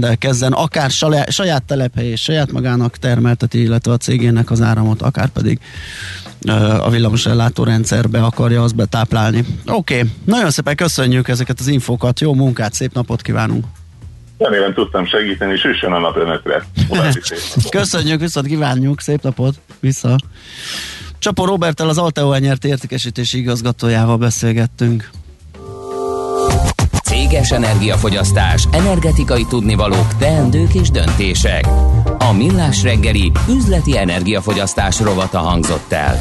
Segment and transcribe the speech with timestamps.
[0.00, 0.90] rendelkezzen, akár
[1.28, 5.58] saját telephely és saját magának termelteti, illetve a cégének az áramot, akár pedig
[6.80, 9.44] a villamos rendszerbe akarja azt betáplálni.
[9.66, 10.10] Oké, okay.
[10.24, 13.64] nagyon szépen köszönjük ezeket az infókat, jó munkát, szép napot kívánunk!
[14.38, 16.64] Remélem tudtam segíteni, és üssön a nap önökre.
[17.70, 20.16] Köszönjük, viszont kívánjuk, szép napot, vissza.
[21.18, 25.10] Csapó Robertel az Alteo nyert értékesítési igazgatójával beszélgettünk.
[27.20, 31.66] Céges energiafogyasztás, energetikai tudnivalók, teendők és döntések.
[32.18, 36.18] A Millás reggeli üzleti energiafogyasztás rovata hangzott el.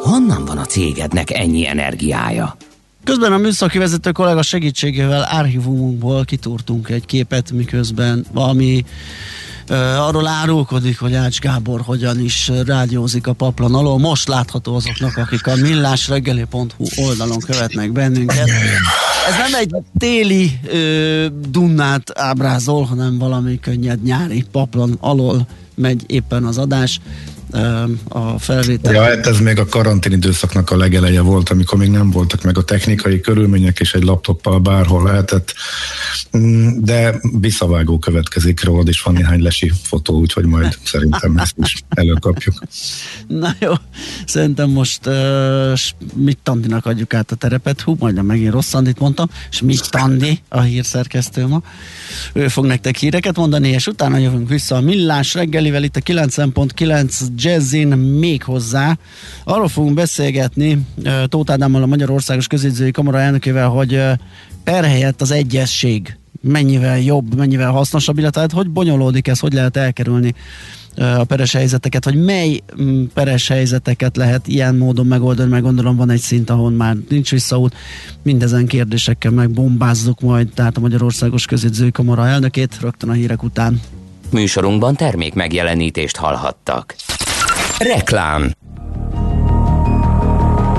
[0.00, 2.56] Honnan van a cégednek ennyi energiája?
[3.04, 8.84] Közben a műszaki vezető kollega segítségével archívumunkból kitúrtunk egy képet, miközben valami
[9.76, 13.98] arról árulkodik, hogy Ács Gábor hogyan is rádiózik a paplan alól.
[13.98, 18.48] Most látható azoknak, akik a millásreggeli.hu oldalon követnek bennünket.
[19.28, 26.44] Ez nem egy téli ö, dunnát ábrázol, hanem valami könnyed nyári paplan alól megy éppen
[26.44, 27.00] az adás
[28.08, 28.94] a felvétel.
[28.94, 32.58] Ja, hát ez még a karantén időszaknak a legeleje volt, amikor még nem voltak meg
[32.58, 35.54] a technikai körülmények, és egy laptoppal bárhol lehetett.
[36.36, 41.82] Mm, de visszavágó következik rólad, és van néhány lesi fotó, úgyhogy majd szerintem ezt is
[41.88, 42.62] előkapjuk.
[43.26, 43.72] Na jó,
[44.26, 45.78] szerintem most uh,
[46.14, 50.40] mit Tandinak adjuk át a terepet, hú, majdnem megint rossz Andit mondtam, és mit Tandi,
[50.48, 51.62] a hírszerkesztő ma.
[52.32, 57.26] Ő fog nektek híreket mondani, és utána jövünk vissza a Millás reggelivel itt a 9.9
[57.38, 58.98] Jazzin még hozzá.
[59.44, 60.86] Arról fogunk beszélgetni
[61.26, 64.02] Tóth Ádámmal, a Magyarországos Közédzői Kamara elnökével, hogy
[64.64, 69.76] per helyett az egyesség mennyivel jobb, mennyivel hasznosabb, illetve hát hogy bonyolódik ez, hogy lehet
[69.76, 70.34] elkerülni
[70.96, 72.60] a peres helyzeteket, hogy mely
[73.14, 77.74] peres helyzeteket lehet ilyen módon megoldani, meg gondolom van egy szint, ahol már nincs visszaút.
[78.22, 83.80] Mindezen kérdésekkel megbombázzuk majd, tehát a Magyarországos Közédzői Kamara elnökét rögtön a hírek után.
[84.30, 86.94] Műsorunkban termék megjelenítést hallhattak.
[87.78, 88.50] Reklám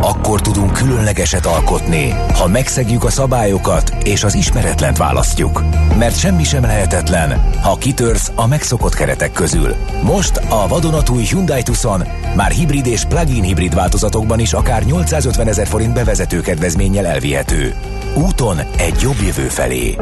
[0.02, 5.64] akkor tudunk különlegeset alkotni, ha megszegjük a szabályokat és az ismeretlent választjuk.
[5.98, 9.76] Mert semmi sem lehetetlen, ha kitörsz a megszokott keretek közül.
[10.04, 12.04] Most a vadonatúj Hyundai Tucson
[12.36, 17.76] már hibrid és plug-in hibrid változatokban is akár 850 ezer forint bevezető kedvezménnyel elvihető.
[18.16, 19.96] Úton egy jobb jövő felé.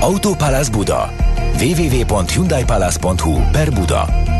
[0.00, 1.27] Autópálasz Buda
[1.58, 4.37] www.hyundaipalace.hu per Buda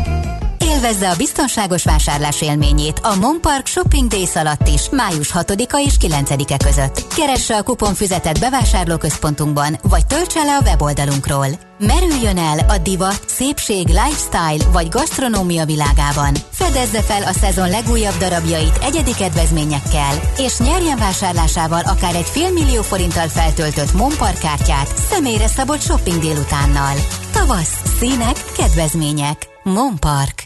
[0.59, 6.57] Élvezze a biztonságos vásárlás élményét a Monpark Shopping Days alatt is, május 6-a és 9-e
[6.65, 7.13] között.
[7.15, 11.47] Keresse a kuponfüzetet bevásárlóközpontunkban, vagy töltse le a weboldalunkról.
[11.79, 16.33] Merüljön el a divat, szépség, lifestyle vagy gasztronómia világában.
[16.51, 23.27] Fedezze fel a szezon legújabb darabjait egyedi kedvezményekkel, és nyerjen vásárlásával akár egy félmillió forinttal
[23.27, 26.95] feltöltött Monpark kártyát személyre szabott shopping délutánnal.
[27.31, 29.48] Tavasz, színek, kedvezmények.
[29.63, 30.43] Monpark.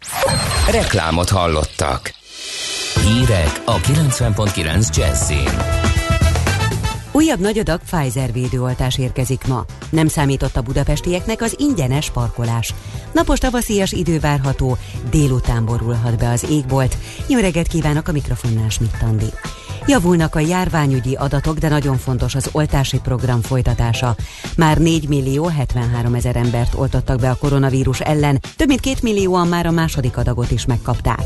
[0.72, 2.14] Reklámot hallottak.
[3.06, 5.50] Hírek a 90.9 Jazzin.
[7.12, 9.66] Újabb nagy adag Pfizer védőoltás érkezik ma.
[9.90, 12.74] Nem számított a budapestieknek az ingyenes parkolás.
[13.12, 14.78] Napos tavaszias idő várható,
[15.10, 16.98] délután borulhat be az égbolt.
[17.28, 18.98] Jó reggelt kívánok a mikrofonnál Schmidt
[19.86, 24.16] Javulnak a járványügyi adatok, de nagyon fontos az oltási program folytatása.
[24.58, 29.48] Már 4 millió 73 ezer embert oltottak be a koronavírus ellen, több mint 2 millióan
[29.48, 31.24] már a második adagot is megkapták.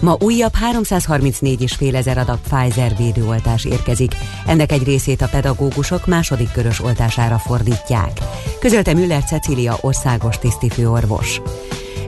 [0.00, 4.14] Ma újabb 334,5 ezer adag Pfizer védőoltás érkezik.
[4.46, 8.18] Ennek egy részét a pedagógusok második körös oltására fordítják.
[8.60, 11.40] Közölte Müller Cecília országos tisztifőorvos.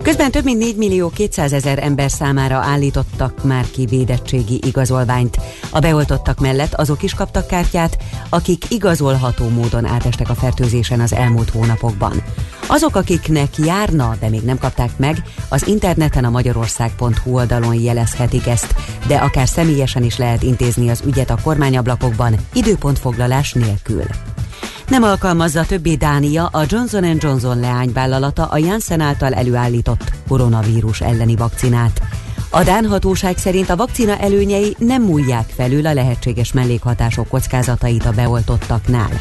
[0.02, 5.38] Közben több mint 4 millió 200 ezer ember számára állítottak már ki védettségi igazolványt.
[5.70, 7.96] A beoltottak mellett azok is kaptak kártyát,
[8.28, 12.22] akik igazolható módon átestek a fertőzésen az elmúlt hónapokban.
[12.66, 18.74] Azok, akiknek járna, de még nem kapták meg, az interneten a magyarország.hu oldalon jelezhetik ezt,
[19.06, 24.04] de akár személyesen is lehet intézni az ügyet a kormányablakokban, időpontfoglalás nélkül.
[24.92, 32.02] Nem alkalmazza többé Dánia a Johnson Johnson leányvállalata a Janssen által előállított koronavírus elleni vakcinát.
[32.50, 38.12] A Dán hatóság szerint a vakcina előnyei nem múlják felül a lehetséges mellékhatások kockázatait a
[38.12, 39.20] beoltottaknál.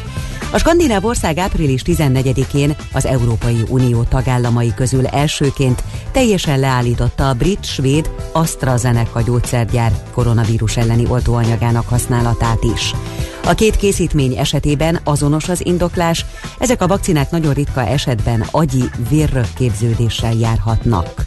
[0.52, 8.10] A skandináv ország április 14-én az Európai Unió tagállamai közül elsőként teljesen leállította a brit-svéd
[8.32, 12.94] AstraZeneca gyógyszergyár koronavírus elleni oltóanyagának használatát is.
[13.44, 16.26] A két készítmény esetében azonos az indoklás,
[16.58, 21.26] ezek a vakcinák nagyon ritka esetben agyi vérrökképződéssel járhatnak.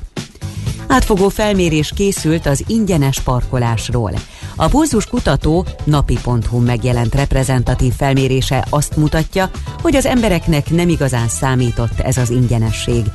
[0.88, 4.12] Átfogó felmérés készült az ingyenes parkolásról.
[4.56, 9.50] A pulzus kutató napi.hu megjelent reprezentatív felmérése azt mutatja,
[9.82, 13.06] hogy az embereknek nem igazán számított ez az ingyenesség.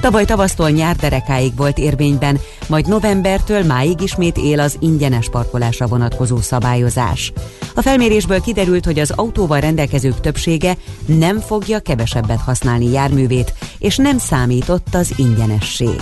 [0.00, 2.38] Tavaly tavasztól nyár derekáig volt érvényben,
[2.68, 7.32] majd novembertől máig ismét él az ingyenes parkolásra vonatkozó szabályozás.
[7.74, 10.76] A felmérésből kiderült, hogy az autóval rendelkezők többsége
[11.06, 16.00] nem fogja kevesebbet használni járművét, és nem számított az ingyenesség.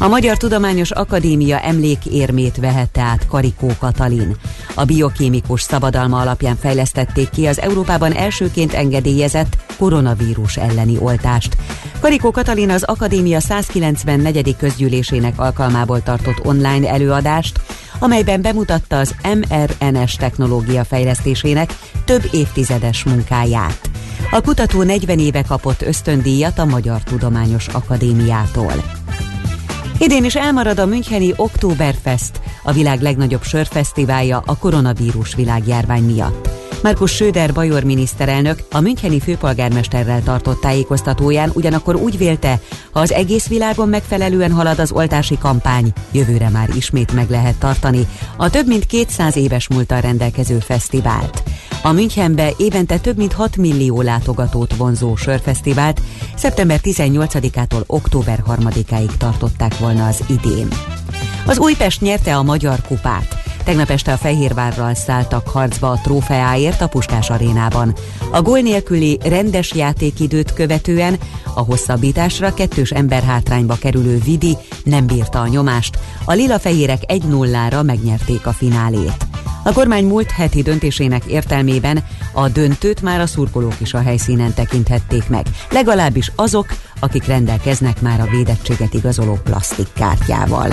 [0.00, 4.36] A Magyar Tudományos Akadémia emlékérmét vehette át Karikó Katalin.
[4.74, 11.56] A biokémikus szabadalma alapján fejlesztették ki az Európában elsőként engedélyezett koronavírus elleni oltást.
[12.00, 14.56] Karikó Katalin az Akadémia 194.
[14.56, 17.60] közgyűlésének alkalmából tartott online előadást,
[17.98, 23.90] amelyben bemutatta az mRNS technológia fejlesztésének több évtizedes munkáját.
[24.30, 28.97] A kutató 40 éve kapott ösztöndíjat a Magyar Tudományos Akadémiától.
[30.00, 36.48] Idén is elmarad a Müncheni Oktoberfest, a világ legnagyobb sörfesztiválja a koronavírus világjárvány miatt.
[36.82, 42.60] Markus Söder bajor miniszterelnök a Müncheni főpolgármesterrel tartott tájékoztatóján ugyanakkor úgy vélte,
[42.92, 48.06] ha az egész világon megfelelően halad az oltási kampány, jövőre már ismét meg lehet tartani
[48.36, 51.42] a több mint 200 éves múltal rendelkező fesztivált.
[51.82, 56.00] A Münchenbe évente több mint 6 millió látogatót vonzó sörfesztivált
[56.36, 60.68] szeptember 18-ától október 3-áig tartották volna az idén.
[61.46, 63.36] Az Újpest nyerte a Magyar Kupát.
[63.64, 67.94] Tegnap este a Fehérvárral szálltak harcba a trófeáért a Puskás arénában.
[68.30, 71.18] A gól nélküli rendes játékidőt követően
[71.54, 75.98] a hosszabbításra kettős emberhátrányba kerülő Vidi nem bírta a nyomást.
[76.24, 79.26] A lila-fehérek 1-0-ra megnyerték a finálét.
[79.64, 85.28] A kormány múlt heti döntésének értelmében a döntőt már a szurkolók is a helyszínen tekinthették
[85.28, 86.66] meg, legalábbis azok,
[87.00, 90.70] akik rendelkeznek már a védettséget igazoló plastikkártyával.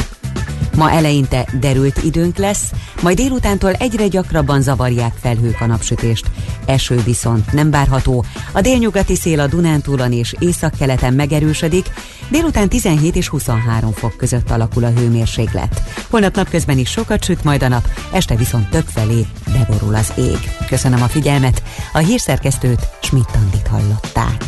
[0.75, 6.25] Ma eleinte derült időnk lesz, majd délutántól egyre gyakrabban zavarják felhők a napsütést.
[6.65, 8.25] Eső viszont nem várható.
[8.51, 11.85] A délnyugati szél a Dunántúlon és északkeleten megerősödik,
[12.29, 15.81] délután 17 és 23 fok között alakul a hőmérséklet.
[16.09, 20.51] Holnap napközben is sokat süt majd a nap, este viszont több felé beborul az ég.
[20.67, 21.63] Köszönöm a figyelmet,
[21.93, 24.45] a hírszerkesztőt Schmidt-Tandit hallották.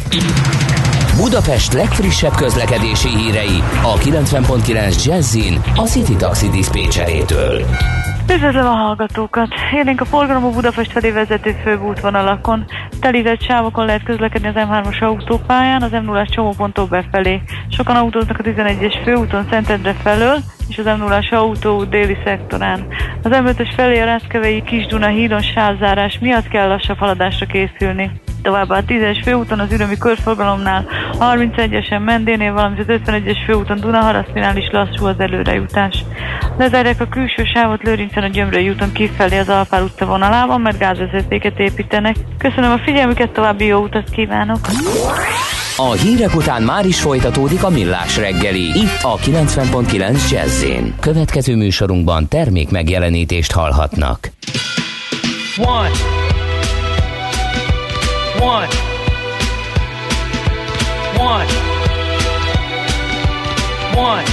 [1.18, 7.62] Budapest legfrissebb közlekedési hírei a 90.9 Jazzin a City Taxi Dispécsejétől.
[8.34, 9.48] Üdvözlöm a hallgatókat!
[9.74, 12.66] Élénk a forgalom a Budapest felé vezető főútvonalakon.
[13.00, 17.42] Telített sávokon lehet közlekedni az M3-as autópályán, az M0-as csomóponttól befelé.
[17.70, 20.38] Sokan autóznak a 11-es főúton Szentendre felől,
[20.68, 22.88] és az M0-as autó déli szektorán.
[23.24, 28.12] Az M5-ös felé a Rászkevei Kis-Duna hídon sávzárás miatt kell lassabb haladásra készülni.
[28.42, 30.86] Továbbá a 10-es főúton az ürömi körforgalomnál,
[31.20, 36.04] a 31-esen Mendénél, valamint az 51-es főúton Dunaharasztinál is lassú az előrejutás.
[36.58, 41.60] Lezárják a külső sávot Lőrincen a Gyömrői úton kifelé az Alpár utca vonalában, mert gázvezetéket
[41.60, 42.16] építenek.
[42.38, 44.60] Köszönöm a figyelmüket, további jó utat kívánok!
[45.80, 48.64] A hírek után már is folytatódik a millás reggeli.
[48.64, 50.66] Itt a 90.9 jazz
[51.00, 54.32] Következő műsorunkban termék megjelenítést hallhatnak.
[55.58, 56.27] One.
[58.40, 58.70] One.
[61.18, 61.48] One.
[63.96, 64.26] One.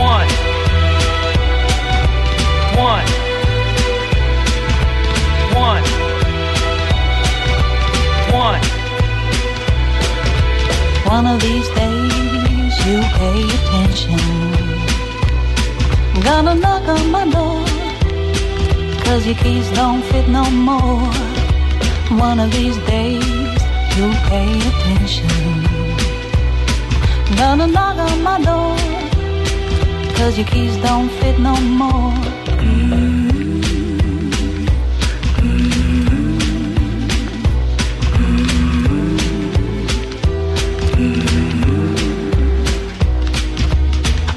[0.00, 0.28] One.
[2.76, 3.06] One.
[5.54, 5.84] One.
[8.32, 8.60] One.
[11.06, 14.18] One of these days you pay attention.
[16.24, 17.64] Gonna knock on my door.
[19.04, 21.41] Cause your keys don't fit no more.
[22.18, 23.24] One of these days
[23.96, 25.28] you'll pay attention.
[27.36, 28.76] Gonna knock on my door,
[30.16, 32.12] cause your keys don't fit no more.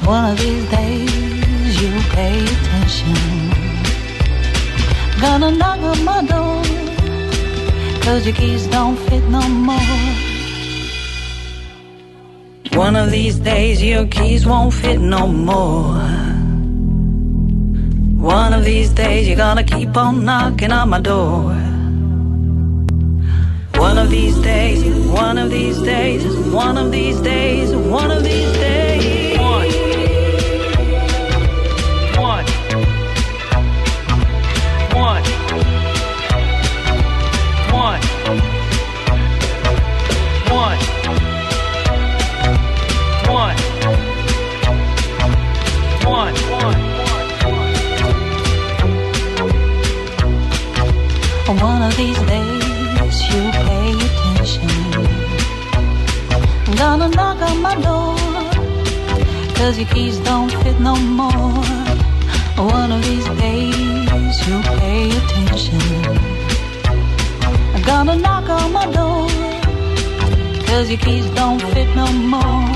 [0.06, 3.16] One of these days you'll pay attention.
[5.20, 6.65] Gonna knock on my door
[8.06, 9.74] Cause your keys don't fit no more.
[12.78, 15.98] One of these days your keys won't fit no more.
[18.22, 21.52] One of these days you're gonna keep on knocking on my door.
[23.74, 28.52] One of these days, one of these days, one of these days, one of these
[28.52, 28.85] days.
[57.62, 58.16] My door.
[59.56, 61.64] Cause your keys don't fit no more.
[62.56, 65.80] One of these days you'll pay attention.
[67.74, 69.28] I'm gonna knock on my door.
[70.66, 72.75] Cause your keys don't fit no more.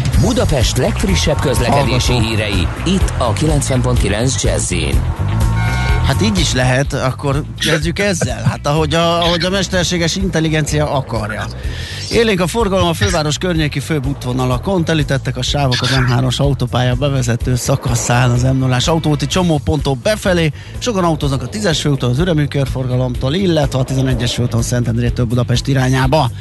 [0.21, 2.37] Budapest legfrissebb közlekedési Hallgatók.
[2.37, 5.01] hírei, itt a 90.9 Jazzin.
[6.05, 8.43] Hát így is lehet, akkor kezdjük ezzel.
[8.43, 11.45] Hát ahogy a, ahogy a mesterséges intelligencia akarja.
[12.11, 17.55] Élénk a forgalom a főváros környéki főbb útvonalakon, telítettek a sávok az M3-as autópálya bevezető
[17.55, 20.51] szakaszán az m 0 autóti csomóponttól befelé.
[20.77, 26.31] Sokan autóznak a 10-es főúton az üremű körforgalomtól, illetve a 11-es főúton Szentendrétől Budapest irányába.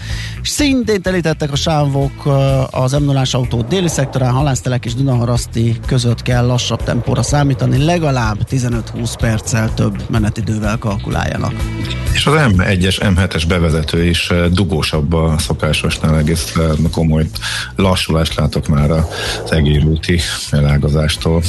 [0.42, 2.26] És szintén telítettek a sávok
[2.70, 8.38] az m 0 autó déli szektorán, Halásztelek és Dunaharaszti között kell lassabb tempóra számítani, legalább
[8.50, 11.52] 15-20 perccel több menetidővel kalkuláljanak.
[12.12, 16.54] És az M1-es, M7-es bevezető is dugósabb a szokásosnál, egész
[16.90, 17.26] komoly
[17.76, 21.42] lassulást látok már az egérúti elágazástól.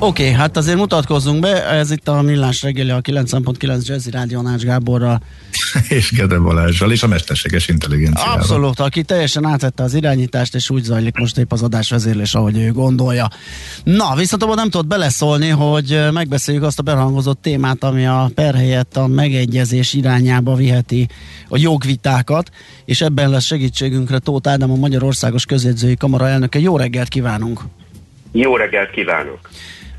[0.00, 4.40] Oké, okay, hát azért mutatkozzunk be, ez itt a Millás reggeli a 9.9 Jazzy Rádió
[4.40, 5.22] Nács Gáborral.
[5.88, 8.34] és Gede Balázsral, és a mesterséges intelligenciával.
[8.34, 12.58] Abszolút, aki teljesen átvette az irányítást, és úgy zajlik most épp az adás vezérlés, ahogy
[12.58, 13.28] ő gondolja.
[13.84, 18.54] Na, viszont abban nem tudott beleszólni, hogy megbeszéljük azt a behangozott témát, ami a per
[18.54, 21.08] helyett a megegyezés irányába viheti
[21.48, 22.50] a jogvitákat,
[22.84, 26.58] és ebben lesz segítségünkre Tóth Ádám, a Magyarországos Közjegyzői Kamara elnöke.
[26.58, 27.60] Jó reggelt kívánunk!
[28.32, 29.48] Jó reggelt kívánok!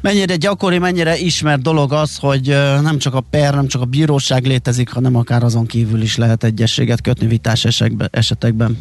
[0.01, 2.47] Mennyire gyakori, mennyire ismert dolog az, hogy
[2.81, 6.43] nem csak a per, nem csak a bíróság létezik, hanem akár azon kívül is lehet
[6.43, 7.65] egyességet kötni vitás
[8.11, 8.77] esetekben.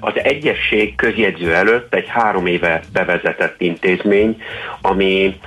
[0.00, 4.36] Az egyesség közjegyző előtt egy három éve bevezetett intézmény,
[4.80, 5.40] ami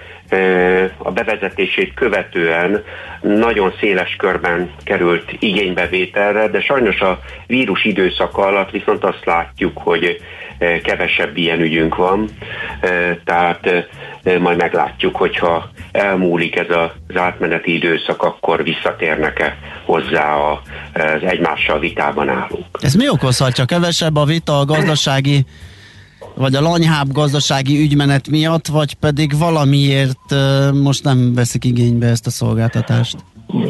[0.97, 2.83] a bevezetését követően
[3.21, 10.21] nagyon széles körben került igénybevételre, de sajnos a vírus időszaka alatt viszont azt látjuk, hogy
[10.83, 12.29] kevesebb ilyen ügyünk van,
[13.23, 13.87] tehát
[14.39, 22.65] majd meglátjuk, hogyha elmúlik ez az átmeneti időszak, akkor visszatérnek-e hozzá az egymással vitában állók.
[22.79, 23.65] Ez mi okozhatja?
[23.65, 25.45] Kevesebb a vita a gazdasági
[26.37, 30.35] vagy a lanyhább gazdasági ügymenet miatt, vagy pedig valamiért
[30.73, 33.15] most nem veszik igénybe ezt a szolgáltatást?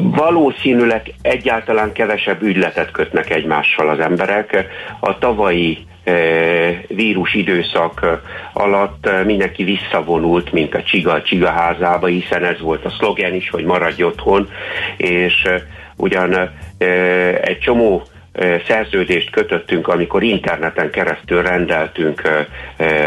[0.01, 4.65] Valószínűleg egyáltalán kevesebb ügyletet kötnek egymással az emberek.
[4.99, 5.77] A tavalyi
[6.87, 8.21] vírus időszak
[8.53, 13.49] alatt mindenki visszavonult, mint a csiga a csiga házába, hiszen ez volt a szlogen is,
[13.49, 14.49] hogy maradj otthon,
[14.97, 15.47] és
[15.95, 16.51] ugyan
[17.41, 18.03] egy csomó
[18.67, 22.45] szerződést kötöttünk, amikor interneten keresztül rendeltünk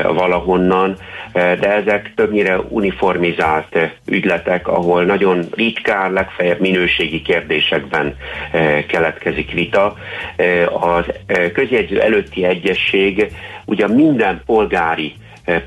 [0.02, 0.96] valahonnan,
[1.32, 8.16] de ezek többnyire uniformizált ügyletek, ahol nagyon ritkán, legfeljebb minőségi kérdésekben
[8.87, 9.96] keletkezik vita.
[10.80, 11.04] Az
[11.52, 13.32] közjegyző előtti egyesség
[13.64, 15.14] ugyan minden polgári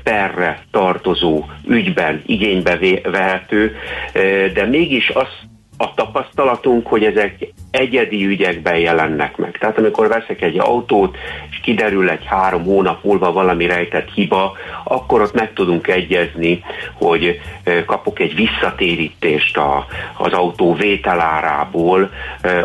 [0.02, 3.76] perre tartozó ügyben igénybe vehető,
[4.12, 5.28] eh, de mégis az
[5.76, 9.58] a tapasztalatunk, hogy ezek egyedi ügyekben jelennek meg.
[9.58, 11.16] Tehát amikor veszek egy autót,
[11.50, 16.64] és kiderül egy három hónap múlva valami rejtett hiba, akkor ott meg tudunk egyezni,
[16.94, 17.40] hogy
[17.86, 22.10] kapok egy visszatérítést a, az autó vételárából,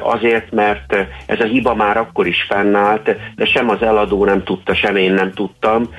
[0.02, 4.76] azért, mert ez a hiba már akkor is fennállt, de sem az eladó nem tudta,
[4.76, 5.90] sem én nem tudtam,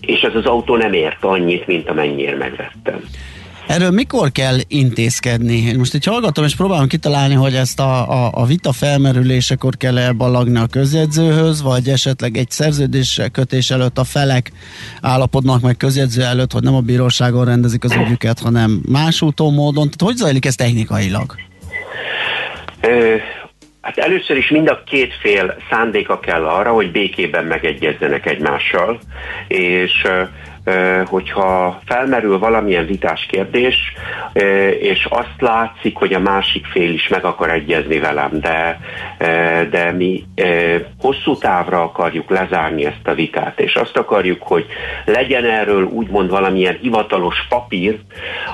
[0.00, 3.00] és ez az autó nem ért annyit, mint amennyire megvettem.
[3.66, 5.74] Erről mikor kell intézkedni?
[5.76, 10.12] Most így hallgatom, és próbálom kitalálni, hogy ezt a, a, a vita felmerülésekor kell -e
[10.12, 14.52] ballagni a közjegyzőhöz, vagy esetleg egy szerződés kötés előtt a felek
[15.00, 19.84] állapodnak meg közjegyző előtt, hogy nem a bíróságon rendezik az ügyüket, hanem más úton, módon.
[19.84, 21.34] Tehát hogy zajlik ez technikailag?
[22.80, 23.16] Ö,
[23.80, 29.00] hát először is mind a két fél szándéka kell arra, hogy békében megegyezzenek egymással,
[29.48, 30.06] és
[31.04, 33.76] hogyha felmerül valamilyen vitás kérdés,
[34.80, 38.80] és azt látszik, hogy a másik fél is meg akar egyezni velem, de,
[39.70, 40.24] de mi
[41.00, 44.66] hosszú távra akarjuk lezárni ezt a vitát, és azt akarjuk, hogy
[45.04, 47.98] legyen erről úgymond valamilyen hivatalos papír,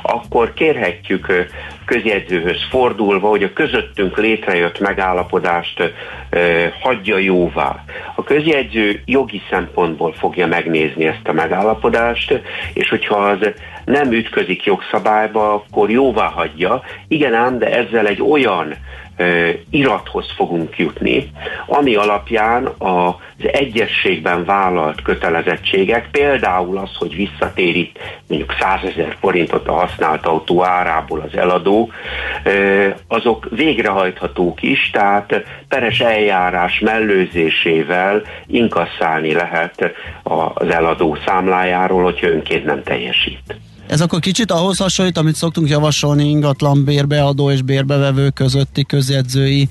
[0.02, 1.46] akkor kérhetjük
[1.88, 5.92] közjegyzőhöz fordulva, hogy a közöttünk létrejött megállapodást
[6.30, 7.84] ö, hagyja jóvá.
[8.14, 12.40] A közjegyző jogi szempontból fogja megnézni ezt a megállapodást,
[12.72, 13.52] és hogyha az
[13.84, 16.82] nem ütközik jogszabályba, akkor jóvá hagyja.
[17.08, 18.74] Igen ám, de ezzel egy olyan
[19.70, 21.30] irathoz fogunk jutni,
[21.66, 23.14] ami alapján az
[23.52, 31.20] egyességben vállalt kötelezettségek, például az, hogy visszatérít mondjuk 100 ezer forintot a használt autó árából
[31.20, 31.90] az eladó,
[33.08, 42.82] azok végrehajthatók is, tehát peres eljárás mellőzésével inkasszálni lehet az eladó számlájáról, hogyha önként nem
[42.82, 43.56] teljesít.
[43.88, 49.68] Ez akkor kicsit ahhoz hasonlít, amit szoktunk javasolni ingatlan bérbeadó és bérbevevő közötti közjegyzői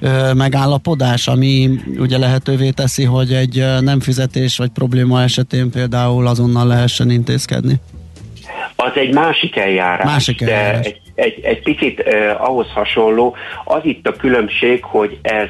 [0.00, 6.66] ö, megállapodás, ami ugye lehetővé teszi, hogy egy nem fizetés vagy probléma esetén például azonnal
[6.66, 7.74] lehessen intézkedni.
[8.76, 10.80] Az egy másik eljárás, Másik eljárás.
[10.80, 13.36] de egy, egy, egy picit eh, ahhoz hasonló.
[13.64, 15.48] Az itt a különbség, hogy ez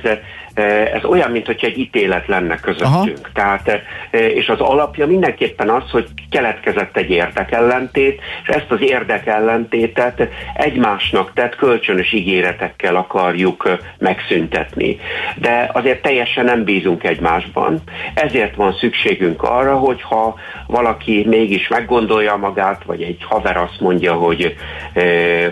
[0.95, 3.19] ez olyan, mint egy ítélet lenne közöttünk.
[3.23, 3.33] Aha.
[3.35, 10.29] Tehát, eh, és az alapja mindenképpen az, hogy keletkezett egy érdekellentét, és ezt az érdekellentétet
[10.55, 14.99] egymásnak tett kölcsönös ígéretekkel akarjuk megszüntetni.
[15.37, 17.83] De azért teljesen nem bízunk egymásban,
[18.15, 20.35] ezért van szükségünk arra, hogyha
[20.67, 24.55] valaki mégis meggondolja magát, vagy egy haver azt mondja, hogy,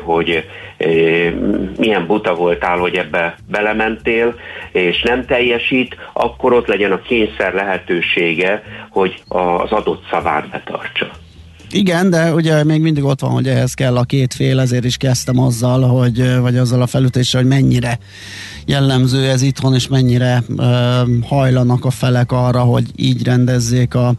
[0.03, 0.44] hogy
[1.77, 4.35] milyen buta voltál, hogy ebbe belementél,
[4.73, 11.11] és nem teljesít, akkor ott legyen a kényszer lehetősége, hogy az adott szavát betartsa.
[11.72, 14.96] Igen, de ugye még mindig ott van, hogy ehhez kell a két fél, ezért is
[14.96, 17.98] kezdtem azzal, hogy, vagy azzal a felütéssel, hogy mennyire
[18.66, 20.64] jellemző ez itthon, és mennyire ö,
[21.28, 24.12] hajlanak a felek arra, hogy így rendezzék a,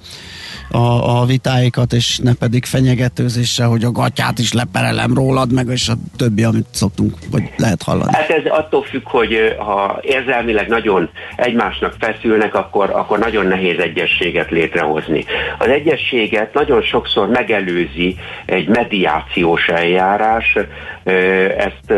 [0.72, 5.90] a, a vitáikat, és ne pedig fenyegetőzéssel, hogy a gatyát is leperelem rólad, meg és
[5.90, 8.12] a többi, amit szoktunk, vagy lehet hallani.
[8.14, 14.50] Hát ez attól függ, hogy ha érzelmileg nagyon egymásnak feszülnek, akkor, akkor nagyon nehéz egyességet
[14.50, 15.26] létrehozni.
[15.60, 20.58] Az egyességet nagyon sokszor megelőzi egy mediációs eljárás,
[21.58, 21.92] ezt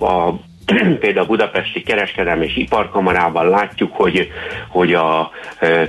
[0.00, 0.34] a
[1.00, 4.28] például a Budapesti Kereskedelmi és Iparkamarában látjuk, hogy,
[4.68, 5.30] hogy a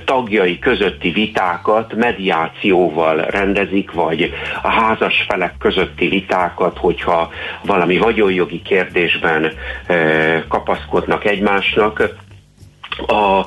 [0.06, 7.32] tagjai közötti vitákat mediációval rendezik, vagy a házas felek közötti vitákat, hogyha
[7.66, 9.52] valami vagyonjogi kérdésben
[10.48, 12.10] kapaszkodnak egymásnak.
[13.08, 13.46] A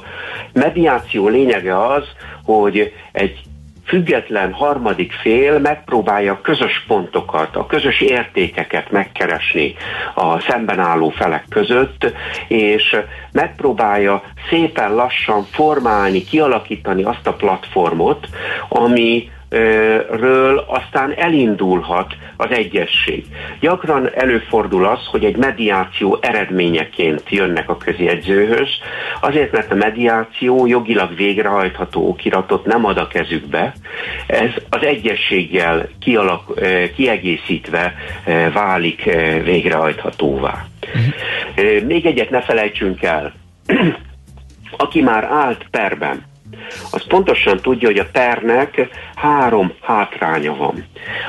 [0.53, 2.05] mediáció lényege az,
[2.44, 3.47] hogy egy
[3.88, 9.74] független harmadik fél megpróbálja közös pontokat, a közös értékeket megkeresni
[10.14, 12.12] a szemben álló felek között,
[12.48, 12.96] és
[13.33, 18.29] megpróbálja szépen lassan formálni, kialakítani azt a platformot,
[18.68, 19.31] ami
[20.11, 23.24] ről aztán elindulhat az egyesség.
[23.61, 28.68] Gyakran előfordul az, hogy egy mediáció eredményeként jönnek a közjegyzőhöz,
[29.20, 33.72] azért, mert a mediáció jogilag végrehajtható okiratot nem ad a kezükbe,
[34.26, 40.64] ez az egyességgel kialak, eh, kiegészítve eh, válik eh, végrehajthatóvá.
[41.54, 43.32] Eh, Még egyet ne felejtsünk el,
[44.76, 46.28] aki már állt perben,
[46.90, 50.84] az pontosan tudja, hogy a pernek három hátránya van.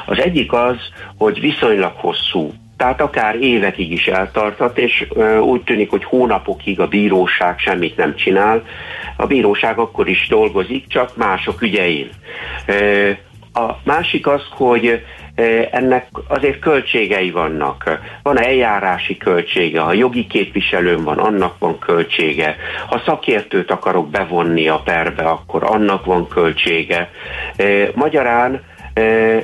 [0.06, 0.78] Az egyik az,
[1.18, 5.08] hogy viszonylag hosszú tehát akár évekig is eltartat, és
[5.42, 8.64] úgy tűnik, hogy hónapokig a bíróság semmit nem csinál.
[9.18, 12.10] A bíróság akkor is dolgozik, csak mások ügyein.
[13.54, 15.06] A másik az, hogy
[15.72, 18.00] ennek azért költségei vannak.
[18.24, 22.56] Van eljárási költsége, ha jogi képviselőm van, annak van költsége.
[22.88, 27.10] Ha szakértőt akarok bevonni a perbe, akkor annak van költsége.
[27.94, 28.62] Magyarán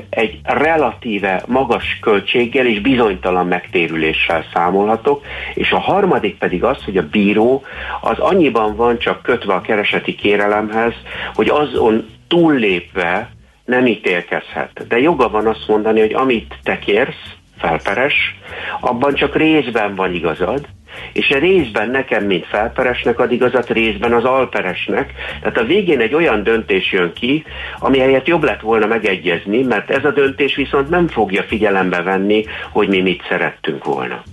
[0.09, 7.07] egy relatíve magas költséggel és bizonytalan megtérüléssel számolhatok, és a harmadik pedig az, hogy a
[7.11, 7.63] bíró
[8.01, 10.93] az annyiban van csak kötve a kereseti kérelemhez,
[11.33, 13.29] hogy azon túllépve
[13.65, 14.87] nem ítélkezhet.
[14.87, 18.35] De joga van azt mondani, hogy amit te kérsz, felperes,
[18.79, 20.65] abban csak részben van igazad,
[21.13, 25.13] és a részben nekem, mint felperesnek ad igazat, részben az alperesnek.
[25.39, 27.43] Tehát a végén egy olyan döntés jön ki,
[27.79, 32.45] ami helyett jobb lett volna megegyezni, mert ez a döntés viszont nem fogja figyelembe venni,
[32.71, 34.23] hogy mi mit szerettünk volna.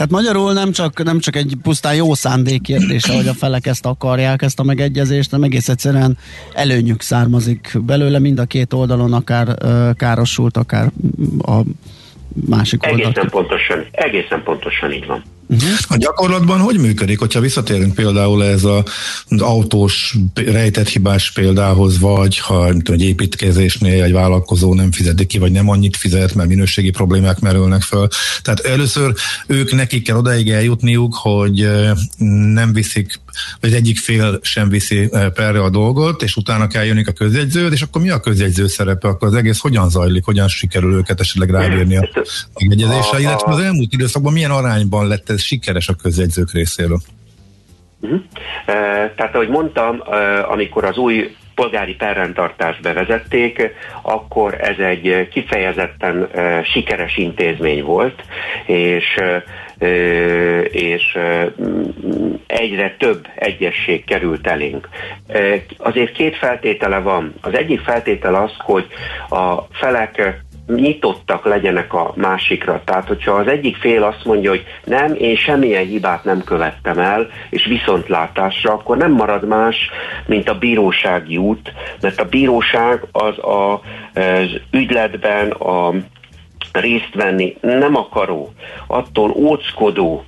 [0.00, 3.86] Tehát magyarul nem csak, nem csak egy pusztán jó szándék kérdése, hogy a felek ezt
[3.86, 6.18] akarják, ezt a megegyezést, hanem egész egyszerűen
[6.54, 9.56] előnyük származik belőle mind a két oldalon, akár
[9.94, 10.90] károsult, akár
[11.38, 11.60] a
[12.46, 13.00] másik oldal.
[13.00, 15.22] Egészen pontosan, egészen pontosan így van.
[15.88, 18.84] A gyakorlatban hogy működik, hogyha visszatérünk például ez a,
[19.28, 25.52] az autós rejtett hibás példához, vagy ha egy építkezésnél egy vállalkozó nem fizeti ki, vagy
[25.52, 28.08] nem annyit fizet, mert minőségi problémák merülnek föl.
[28.42, 29.14] Tehát először
[29.46, 31.68] ők nekik kell odaig eljutniuk, hogy
[32.52, 33.20] nem viszik,
[33.60, 37.82] vagy egyik fél sem viszi perre a dolgot, és utána kell jönni a közjegyződ, és
[37.82, 41.96] akkor mi a közjegyző szerepe, akkor az egész hogyan zajlik, hogyan sikerül őket esetleg rávérni
[41.96, 42.08] a
[42.60, 47.00] megegyezésre, illetve az elmúlt időszakban milyen arányban lett ez sikeres a közjegyzők részéről?
[48.00, 48.20] Uh-huh.
[49.16, 50.02] Tehát, ahogy mondtam,
[50.48, 53.70] amikor az új polgári perrendtartást bevezették,
[54.02, 56.28] akkor ez egy kifejezetten
[56.64, 58.22] sikeres intézmény volt,
[58.66, 59.04] és
[60.70, 61.18] és
[62.46, 64.88] egyre több egyesség került elénk.
[65.76, 67.34] Azért két feltétele van.
[67.40, 68.86] Az egyik feltétel az, hogy
[69.28, 70.42] a felek
[70.74, 72.82] nyitottak legyenek a másikra.
[72.84, 77.28] Tehát, hogyha az egyik fél azt mondja, hogy nem, én semmilyen hibát nem követtem el,
[77.50, 79.90] és viszontlátásra, akkor nem marad más,
[80.26, 83.72] mint a bírósági út, mert a bíróság az a,
[84.14, 85.94] az ügyletben a
[86.72, 88.52] részt venni nem akaró,
[88.86, 90.24] attól óckodó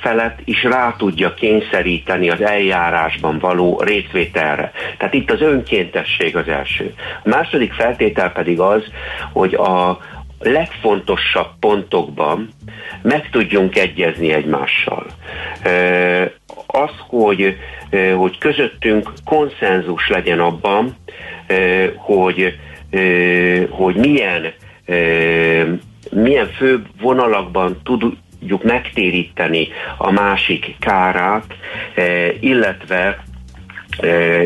[0.00, 4.72] felett is rá tudja kényszeríteni az eljárásban való részvételre.
[4.98, 6.94] Tehát itt az önkéntesség az első.
[7.24, 8.82] A második feltétel pedig az,
[9.32, 9.98] hogy a
[10.38, 12.48] legfontosabb pontokban
[13.02, 15.06] meg tudjunk egyezni egymással.
[16.66, 17.56] Az, hogy,
[18.16, 20.96] hogy közöttünk konszenzus legyen abban,
[21.96, 22.58] hogy,
[23.70, 24.52] hogy milyen
[26.10, 29.68] milyen fő vonalakban tudjuk megtéríteni
[29.98, 31.54] a másik kárát,
[32.40, 33.24] illetve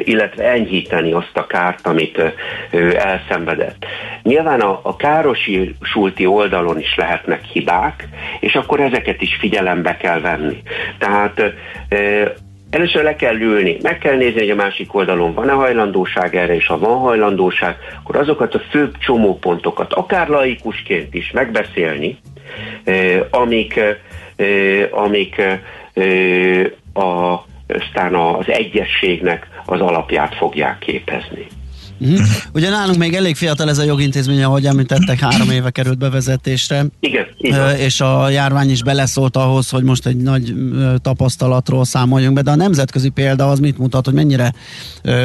[0.05, 2.23] illetve enyhíteni azt a kárt, amit
[2.71, 3.87] ő elszenvedett.
[4.23, 8.09] Nyilván a, a károsulti oldalon is lehetnek hibák,
[8.41, 10.63] és akkor ezeket is figyelembe kell venni.
[10.99, 11.43] Tehát
[12.71, 16.67] Először le kell ülni, meg kell nézni, hogy a másik oldalon van-e hajlandóság erre, és
[16.67, 22.19] ha van hajlandóság, akkor azokat a főbb csomópontokat, akár laikusként is megbeszélni,
[22.85, 23.81] eh, amik,
[24.37, 31.47] eh, amik eh, a, aztán az egyességnek az alapját fogják képezni.
[32.01, 32.27] Uh-huh.
[32.55, 36.87] Ugye nálunk még elég fiatal ez a jogintézmény, ahogy említettek, három éve került bevezetésre.
[37.01, 37.77] Igen, igen.
[37.77, 40.55] És a járvány is beleszólt ahhoz, hogy most egy nagy
[41.03, 44.53] tapasztalatról számoljunk be, de a nemzetközi példa az mit mutat, hogy mennyire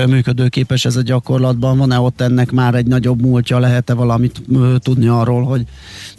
[0.07, 1.77] működőképes ez a gyakorlatban?
[1.77, 3.59] Van-e ott ennek már egy nagyobb múltja?
[3.59, 4.41] Lehet-e valamit
[4.77, 5.63] tudni arról, hogy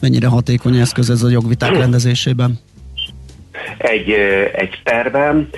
[0.01, 2.59] mennyire hatékony eszköz ez a jogviták rendezésében?
[3.77, 4.11] Egy,
[4.53, 5.49] egy perben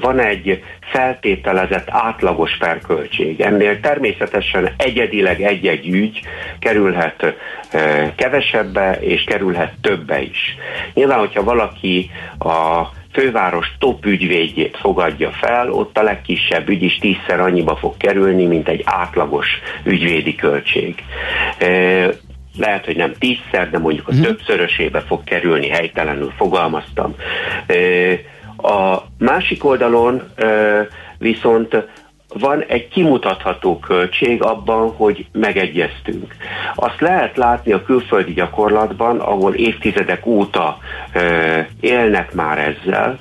[0.00, 3.40] van egy feltételezett átlagos perköltség.
[3.40, 6.20] Ennél természetesen egyedileg egy-egy ügy
[6.58, 7.34] kerülhet
[8.16, 10.56] kevesebbe, és kerülhet többe is.
[10.94, 17.40] Nyilván, hogyha valaki a főváros top ügyvédjét fogadja fel, ott a legkisebb ügy is tízszer
[17.40, 19.48] annyiba fog kerülni, mint egy átlagos
[19.84, 20.94] ügyvédi költség
[22.58, 24.22] lehet, hogy nem tízszer, de mondjuk a mhm.
[24.22, 27.14] többszörösébe fog kerülni, helytelenül fogalmaztam.
[28.56, 30.22] A másik oldalon
[31.18, 31.76] viszont
[32.38, 36.34] van egy kimutatható költség abban, hogy megegyeztünk.
[36.74, 40.78] Azt lehet látni a külföldi gyakorlatban, ahol évtizedek óta
[41.80, 43.18] élnek már ezzel,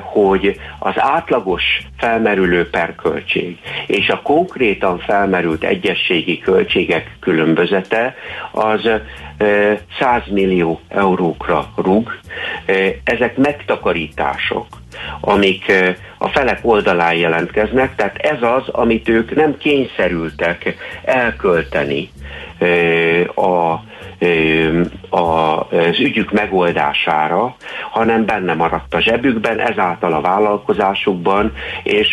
[0.00, 1.62] hogy az átlagos
[1.96, 8.14] felmerülő perköltség és a konkrétan felmerült egyességi költségek különbözete
[8.52, 8.90] az
[9.98, 12.18] 100 millió eurókra rúg.
[13.04, 14.66] Ezek megtakarítások,
[15.20, 15.72] amik
[16.18, 22.10] a felek oldalán jelentkeznek, tehát ez az, amit ők nem kényszerültek elkölteni
[23.34, 23.80] a
[25.10, 27.56] a, az ügyük megoldására,
[27.90, 31.52] hanem benne maradt a zsebükben, ezáltal a vállalkozásukban,
[31.82, 32.08] és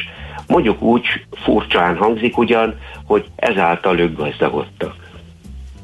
[0.48, 1.06] mondjuk úgy
[1.44, 4.96] furcsán hangzik ugyan, hogy ezáltal ők gazdagodtak.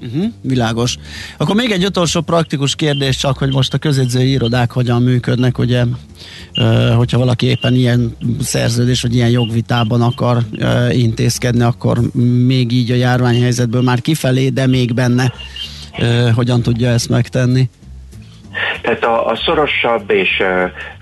[0.01, 0.95] Uh-huh, világos.
[1.37, 5.83] Akkor még egy utolsó praktikus kérdés, csak hogy most a közedzői irodák hogyan működnek, ugye,
[6.95, 10.37] hogyha valaki éppen ilyen szerződés, vagy ilyen jogvitában akar
[10.91, 11.99] intézkedni, akkor
[12.45, 15.33] még így a járványhelyzetből már kifelé, de még benne
[16.35, 17.69] hogyan tudja ezt megtenni?
[18.81, 20.43] Tehát a, a szorosabb és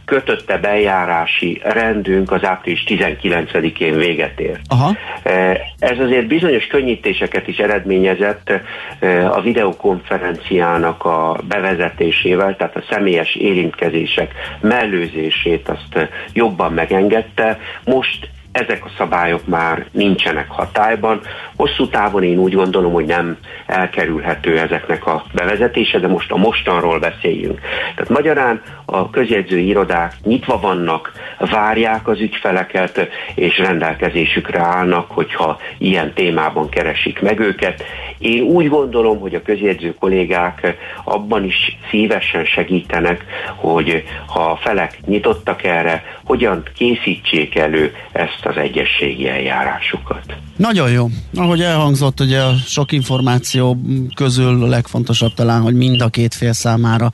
[0.05, 4.59] ö, kötöttebb eljárási rendünk az április 19-én véget ért.
[4.67, 4.95] Aha.
[5.23, 8.51] Eh, Ez azért bizonyos könnyítéseket is eredményezett
[8.99, 17.59] eh, a videokonferenciának a bevezetésével, tehát a személyes érintkezések mellőzését azt jobban megengedte.
[17.85, 21.21] Most ezek a szabályok már nincsenek hatályban.
[21.55, 26.99] Hosszú távon én úgy gondolom, hogy nem elkerülhető ezeknek a bevezetése, de most a mostanról
[26.99, 27.59] beszéljünk.
[27.95, 36.13] Tehát magyarán a közjegyzői irodák nyitva vannak, várják az ügyfeleket, és rendelkezésükre állnak, hogyha ilyen
[36.13, 37.83] témában keresik meg őket.
[38.17, 44.99] Én úgy gondolom, hogy a közjegyző kollégák abban is szívesen segítenek, hogy ha a felek
[45.05, 50.23] nyitottak erre, hogyan készítsék elő ezt az egyességi eljárásukat.
[50.57, 51.07] Nagyon jó.
[51.35, 53.77] Ahogy elhangzott, ugye a sok információ
[54.15, 57.11] közül a legfontosabb talán, hogy mind a két fél számára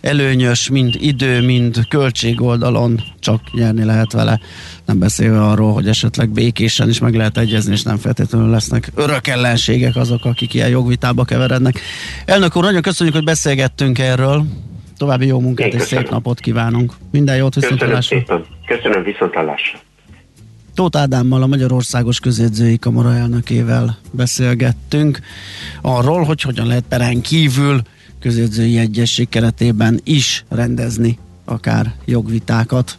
[0.00, 4.40] előnyös, mind idő, mind költség oldalon csak nyerni lehet vele.
[4.84, 9.26] Nem beszélve arról, hogy esetleg békésen is meg lehet egyezni, és nem feltétlenül lesznek örök
[9.26, 11.80] ellenségek azok, akik ilyen jogvitába keverednek.
[12.24, 14.44] Elnök úr, nagyon köszönjük, hogy beszélgettünk erről.
[14.96, 16.04] További jó munkát Én és köszönöm.
[16.04, 16.92] szép napot kívánunk.
[17.10, 18.16] Minden jót, Köszönöm viszontlátásra.
[18.18, 18.44] szépen.
[18.66, 19.78] Köszönöm viszontlátásra.
[20.76, 25.20] Tóth Ádámmal, a Magyarországos Közjegyzői Kamara elnökével beszélgettünk
[25.82, 27.82] arról, hogy hogyan lehet peren kívül
[28.20, 32.98] közjegyzői egyesség keretében is rendezni akár jogvitákat.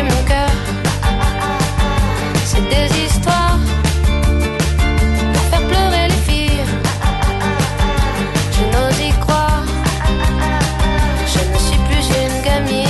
[0.00, 0.48] Mon cœur.
[2.44, 3.58] C'est des histoires
[5.32, 6.64] pour faire pleurer les filles.
[8.52, 9.64] Je n'ose y croire,
[11.26, 12.88] je ne suis plus une gamine.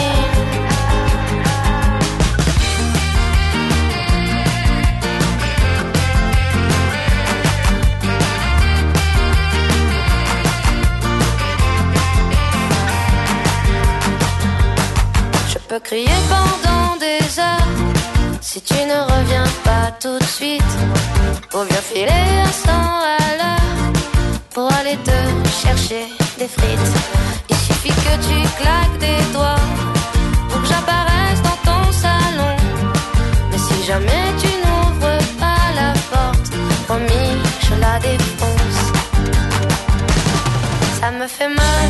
[15.49, 16.09] Je peux crier
[18.53, 20.73] si tu ne reviens pas tout de suite.
[21.51, 23.93] Pour bien filer à 100 à l'heure
[24.55, 25.19] pour aller te
[25.63, 26.05] chercher
[26.39, 26.93] des frites.
[27.49, 29.65] Il suffit que tu claques des doigts
[30.51, 32.55] pour que j'apparaisse dans ton salon.
[33.51, 36.53] Mais si jamais tu n'ouvres pas la porte,
[36.87, 37.33] promis,
[37.67, 38.83] je la défonce.
[41.01, 41.89] Ça me fait mal,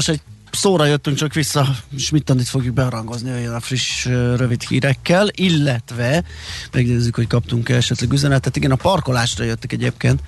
[0.00, 4.04] Nos, egy szóra jöttünk csak vissza, Smittandit fogjuk beharangozni, jöjjön a friss,
[4.36, 6.24] rövid hírekkel, illetve
[6.72, 8.56] megnézzük, hogy kaptunk-e esetleg üzenetet.
[8.56, 10.20] Igen, a parkolásra jöttek egyébként,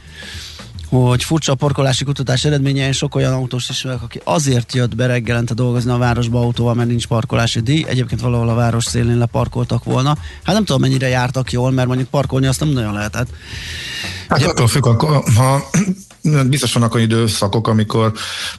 [0.88, 5.06] hogy furcsa a parkolási kutatás eredménye, én sok olyan autós ismerek, aki azért jött be
[5.06, 7.84] reggelente dolgozni a városba autóval, mert nincs parkolási díj.
[7.88, 10.16] Egyébként valahol a város szélén leparkoltak volna.
[10.42, 13.28] Hát nem tudom, mennyire jártak jól, mert mondjuk parkolni azt nem nagyon lehetett.
[14.28, 14.84] Hát attól függ,
[15.36, 15.70] ha
[16.46, 18.12] biztos vannak olyan időszakok, amikor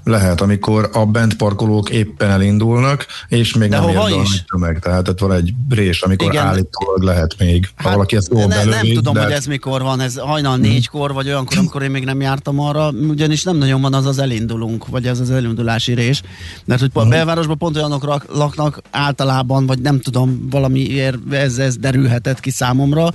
[0.03, 4.21] lehet, amikor a bent parkolók éppen elindulnak, és még De nem hova ér be a
[4.21, 4.29] is?
[4.29, 4.79] nagy tömeg.
[4.79, 6.45] Tehát ott van egy brés, amikor Igen.
[6.45, 7.69] Állítólag lehet még.
[7.75, 10.57] Ha valaki ezt jól ne, nem belőli, tudom, de hogy ez mikor van, ez hajnal
[10.57, 14.19] négykor, vagy olyankor, amikor én még nem jártam arra, ugyanis nem nagyon van az az
[14.19, 16.21] elindulunk, vagy ez az elindulási rés.
[16.65, 22.39] Mert hogy a belvárosban pont olyanok laknak általában, vagy nem tudom, valamiért ez, ez derülhetett
[22.39, 23.07] ki számomra,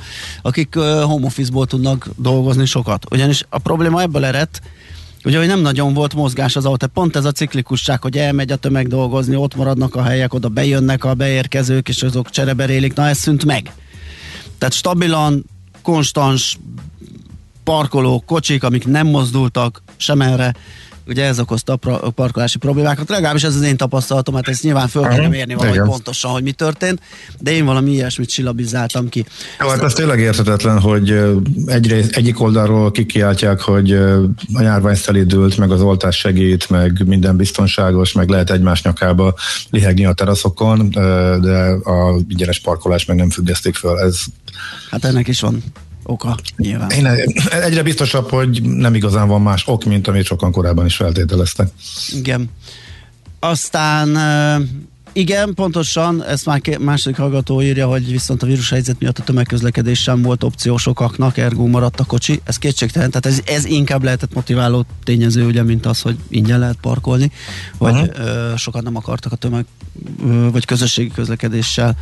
[0.42, 3.04] akik home office-ból tudnak dolgozni sokat.
[3.10, 4.60] Ugyanis a probléma ebből eredt,
[5.24, 8.56] Ugye, hogy nem nagyon volt mozgás az autó, pont ez a ciklikusság, hogy elmegy a
[8.56, 13.18] tömeg dolgozni, ott maradnak a helyek, oda bejönnek a beérkezők, és azok csereberélik, na ez
[13.18, 13.72] szűnt meg.
[14.58, 15.44] Tehát stabilan,
[15.82, 16.58] konstans
[17.64, 20.54] parkoló, kocsik, amik nem mozdultak sem erre,
[21.08, 23.08] ugye ez okozta a parkolási problémákat.
[23.08, 25.88] Legalábbis ez az én tapasztalatom, hát ezt nyilván föl kell mérni valahogy igen.
[25.88, 27.00] pontosan, hogy mi történt,
[27.38, 29.26] de én valami ilyesmit silabizáltam ki.
[29.60, 31.20] Jó, hát ez tényleg érthetetlen, hogy
[31.66, 33.92] egyrészt, egyik oldalról kikiáltják, hogy
[34.52, 39.34] a járvány szelidült, meg az oltás segít, meg minden biztonságos, meg lehet egymás nyakába
[39.70, 40.90] lihegni a teraszokon,
[41.40, 43.98] de a ingyenes parkolás meg nem függesztik föl.
[43.98, 44.20] Ez
[44.90, 45.62] Hát ennek is van
[46.10, 46.90] oka, nyilván.
[46.90, 47.06] én
[47.50, 51.68] egyre biztosabb, hogy nem igazán van más ok, mint amit sokan korábban is feltételeztek.
[52.12, 52.50] Igen.
[53.40, 54.16] Aztán
[55.12, 60.22] igen, pontosan, ezt már második hallgató írja, hogy viszont a vírushelyzet miatt a tömegközlekedés sem
[60.22, 62.40] volt opció sokaknak, ergo maradt a kocsi.
[62.44, 66.76] Ez kétségtelen, tehát ez, ez inkább lehetett motiváló tényező, ugye, mint az, hogy ingyen lehet
[66.80, 67.32] parkolni,
[67.78, 68.06] vagy Aha.
[68.14, 69.64] ö, sokan nem akartak a tömeg
[70.24, 71.96] ö, vagy közösségi közlekedéssel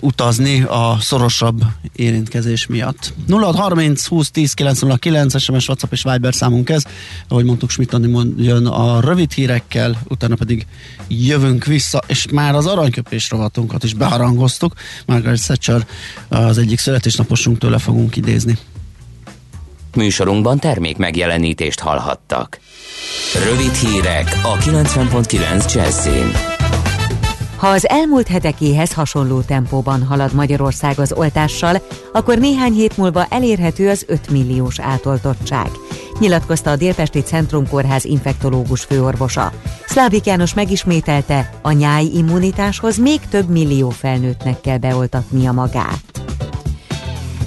[0.00, 1.60] utazni a szorosabb
[1.92, 3.12] érintkezés miatt.
[3.28, 6.84] 0630 20 10 909 SMS, WhatsApp és Viber számunk ez.
[7.28, 7.96] Ahogy mondtuk, Schmidt
[8.36, 10.66] jön a rövid hírekkel, utána pedig
[11.08, 14.74] jövünk vissza, és már az aranyköpés rovatunkat is beharangoztuk.
[15.06, 15.86] Margaret Thatcher
[16.28, 18.58] az egyik születésnaposunk tőle fogunk idézni.
[19.94, 22.60] Műsorunkban termék megjelenítést hallhattak.
[23.48, 26.53] Rövid hírek a 90.9 Jazzin.
[27.64, 33.88] Ha az elmúlt hetekéhez hasonló tempóban halad Magyarország az oltással, akkor néhány hét múlva elérhető
[33.88, 35.70] az 5 milliós átoltottság.
[36.18, 39.52] Nyilatkozta a Délpesti Centrum Kórház infektológus főorvosa.
[39.86, 46.22] Szlávik János megismételte, a nyáj immunitáshoz még több millió felnőttnek kell beoltatnia magát.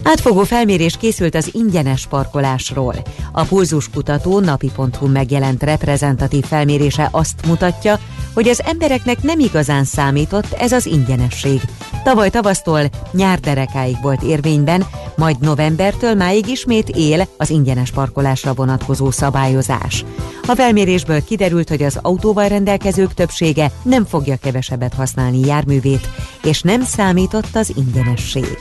[0.04, 2.96] Átfogó felmérés készült az ingyenes parkolásról.
[3.32, 8.00] A pulzuskutató napi.hu megjelent reprezentatív felmérése azt mutatja,
[8.38, 11.62] hogy az embereknek nem igazán számított ez az ingyenesség.
[12.04, 19.12] Tavaly tavasztól nyár derekáig volt érvényben, majd novembertől máig ismét él az ingyenes parkolásra vonatkozó
[19.12, 20.06] szabályozás.
[20.48, 26.10] A felmérésből kiderült, hogy az autóval rendelkezők többsége nem fogja kevesebbet használni járművét,
[26.44, 28.58] és nem számított az ingyenesség.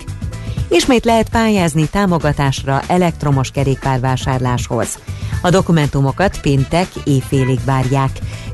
[0.68, 4.98] Ismét lehet pályázni támogatásra elektromos kerékpárvásárláshoz.
[5.42, 8.10] A dokumentumokat péntek éjfélig várják.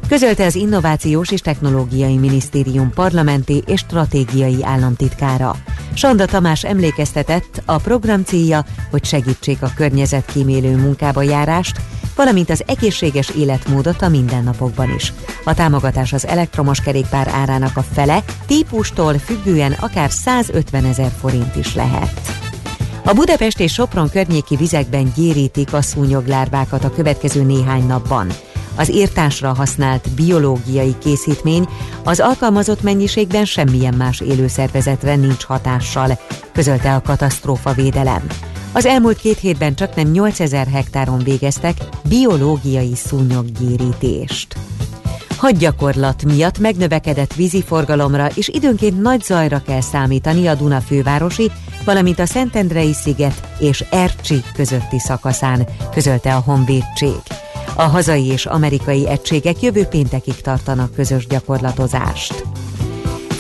[0.09, 5.57] Közölte az Innovációs és Technológiai Minisztérium parlamenti és stratégiai államtitkára.
[5.94, 11.81] Sanda Tamás emlékeztetett, a program célja, hogy segítsék a környezetkímélő munkába járást,
[12.22, 15.12] valamint az egészséges életmódot a mindennapokban is.
[15.44, 21.74] A támogatás az elektromos kerékpár árának a fele, típustól függően akár 150 ezer forint is
[21.74, 22.20] lehet.
[23.04, 28.26] A Budapest és Sopron környéki vizekben gyérítik a szúnyoglárvákat a következő néhány napban.
[28.74, 31.68] Az írtásra használt biológiai készítmény
[32.04, 36.18] az alkalmazott mennyiségben semmilyen más élőszervezetre nincs hatással,
[36.52, 38.51] közölte a katasztrófa védelem.
[38.74, 41.76] Az elmúlt két hétben csak nem 8000 hektáron végeztek
[42.08, 44.56] biológiai szúnyoggyérítést.
[45.37, 51.50] Hadgyakorlat miatt megnövekedett víziforgalomra és időnként nagy zajra kell számítani a Duna fővárosi,
[51.85, 57.20] valamint a Szentendrei sziget és Ercsi közötti szakaszán, közölte a Honvédség.
[57.77, 62.44] A hazai és amerikai egységek jövő péntekig tartanak közös gyakorlatozást.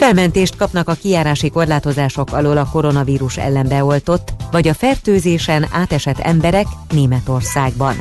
[0.02, 6.66] Felmentést kapnak a kijárási korlátozások alól a koronavírus ellen beoltott, vagy a fertőzésen átesett emberek
[6.90, 7.94] Németországban.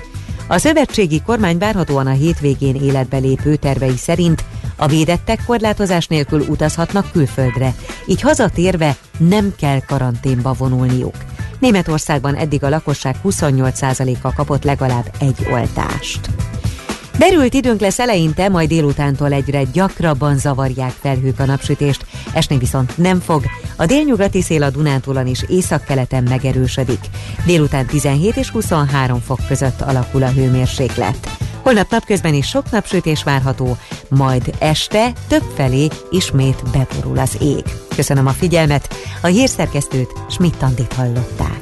[0.48, 4.44] A szövetségi kormány várhatóan a hétvégén életbe lépő tervei szerint
[4.76, 7.76] a védettek korlátozás nélkül utazhatnak külföldre,
[8.06, 11.16] így hazatérve nem kell karanténba vonulniuk.
[11.60, 16.30] Németországban eddig a lakosság 28%-a kapott legalább egy oltást.
[17.28, 23.20] Derült időnk lesz eleinte, majd délutántól egyre gyakrabban zavarják felhők a napsütést, esni viszont nem
[23.20, 23.44] fog.
[23.76, 27.00] A délnyugati szél a Dunántúlon is északkeleten megerősödik.
[27.46, 31.30] Délután 17 és 23 fok között alakul a hőmérséklet.
[31.62, 33.78] Holnap napközben is sok napsütés várható,
[34.10, 37.64] majd este többfelé ismét beborul az ég.
[37.96, 41.62] Köszönöm a figyelmet, a hírszerkesztőt Schmidt-Tandit hallották.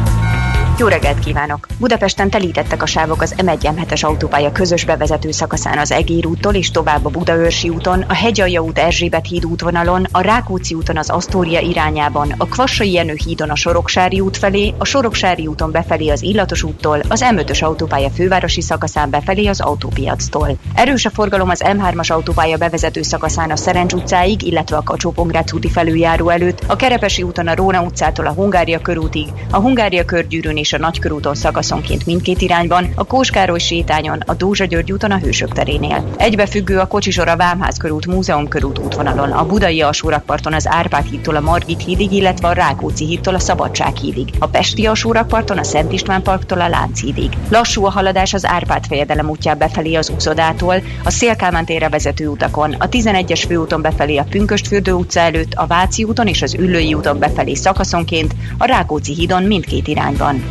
[0.77, 1.67] jó reggelt kívánok!
[1.79, 7.05] Budapesten telítettek a sávok az M1-M7-es autópálya közös bevezető szakaszán az Egér úttól és tovább
[7.05, 12.33] a Budaörsi úton, a Hegyalja út Erzsébet híd útvonalon, a Rákóczi úton az Asztória irányában,
[12.37, 17.01] a Kvassai Jenő hídon a Soroksári út felé, a Soroksári úton befelé az Illatos úttól,
[17.09, 20.57] az M5-ös autópálya fővárosi szakaszán befelé az autópiactól.
[20.73, 25.13] Erős a forgalom az M3-as autópálya bevezető szakaszán a Szerencs utcáig, illetve a kacsó
[25.53, 30.57] úti felüljáró előtt, a Kerepesi úton a Róna utcától a Hungária körútig, a Hungária körgyűrűn
[30.57, 35.53] és a Nagykörúton szakaszonként mindkét irányban, a Kóskároly sétányon, a Dózsa György úton a Hősök
[35.53, 36.05] terénél.
[36.17, 41.35] Egybefüggő a Kocsisor a Vámház körút, Múzeum körút útvonalon, a Budai alsórakparton az Árpád hídtól
[41.35, 45.91] a Margit hídig, illetve a Rákóczi hídtól a Szabadság hídig, a Pesti alsórakparton a Szent
[45.91, 47.31] István parktól a Lánchídig.
[47.49, 52.73] Lassú a haladás az Árpád fejedelem útján befelé az Uszodától, a Szélkámán térre vezető utakon,
[52.73, 57.19] a 11-es főúton befelé a Pünköstfürdő utca előtt, a Váci úton és az Üllői úton
[57.19, 60.50] befelé szakaszonként, a Rákóczi hídon mindkét irányban.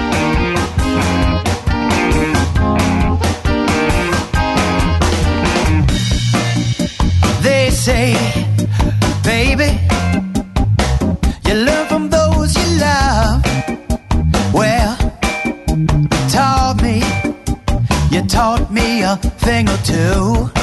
[19.63, 20.60] Thing or two.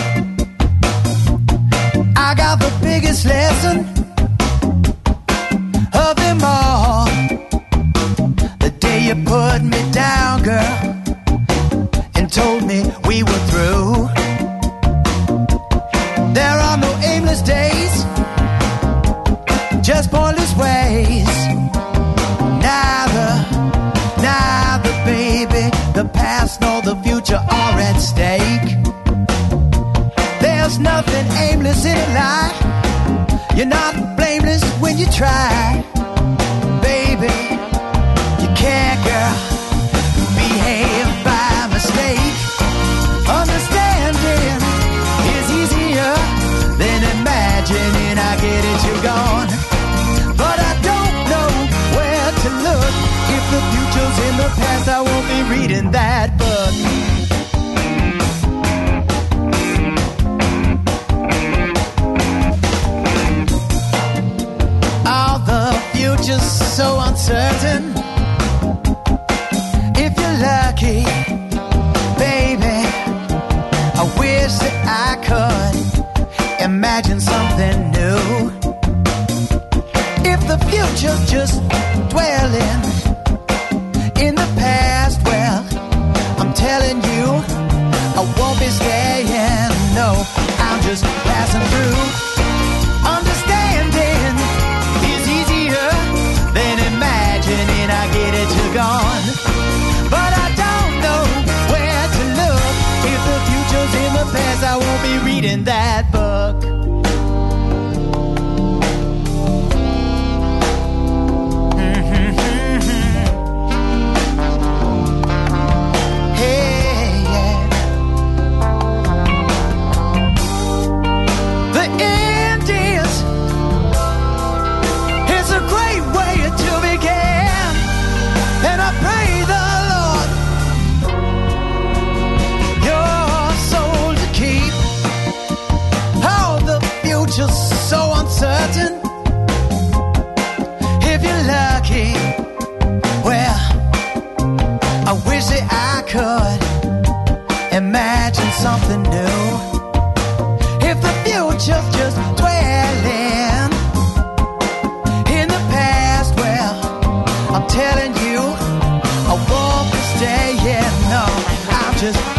[162.00, 162.37] Just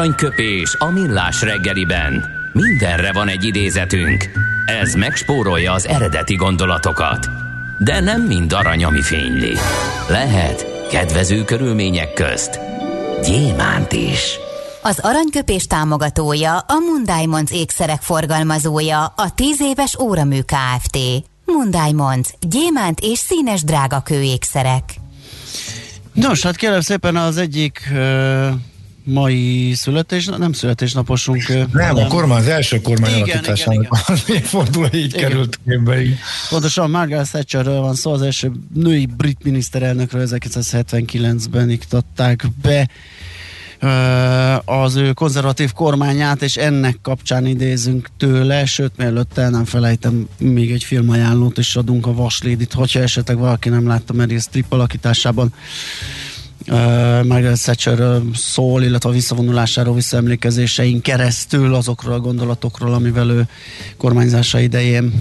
[0.00, 2.24] Aranyköpés a millás reggeliben.
[2.52, 4.24] Mindenre van egy idézetünk.
[4.66, 7.26] Ez megspórolja az eredeti gondolatokat.
[7.78, 9.56] De nem mind arany, ami fényli.
[10.08, 12.60] Lehet kedvező körülmények közt
[13.22, 14.38] gyémánt is.
[14.82, 20.98] Az aranyköpés támogatója a Mundiamonds ékszerek forgalmazója a 10 éves óramű Kft.
[21.44, 22.34] Mundiamonds.
[22.40, 24.94] Gyémánt és színes drágakő ékszerek.
[26.12, 27.92] Nos, hát kérem szépen az egyik
[29.12, 31.72] mai születés, nem születésnaposunk.
[31.72, 35.28] Nem, a kormány, az első kormány Igen, alakításának az évforduló így Igen.
[35.28, 36.02] került képbe.
[36.02, 36.16] így.
[36.48, 42.88] Pontosan Margaret Thatcherről van szó, az első női brit miniszterelnökről 1979-ben iktatták be
[44.64, 50.70] az ő konzervatív kormányát, és ennek kapcsán idézünk tőle, sőt, mielőtt el nem felejtem, még
[50.70, 55.54] egy filmajánlót is adunk a Vaslédit, hogyha esetleg valaki nem látta Meryl Streep alakításában.
[56.66, 63.48] Uh, Margaret Thatcher szól, illetve a visszavonulásáról, visszaemlékezésein keresztül azokról a gondolatokról, amivel ő
[63.96, 65.12] kormányzása idején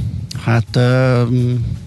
[0.43, 1.21] hát uh,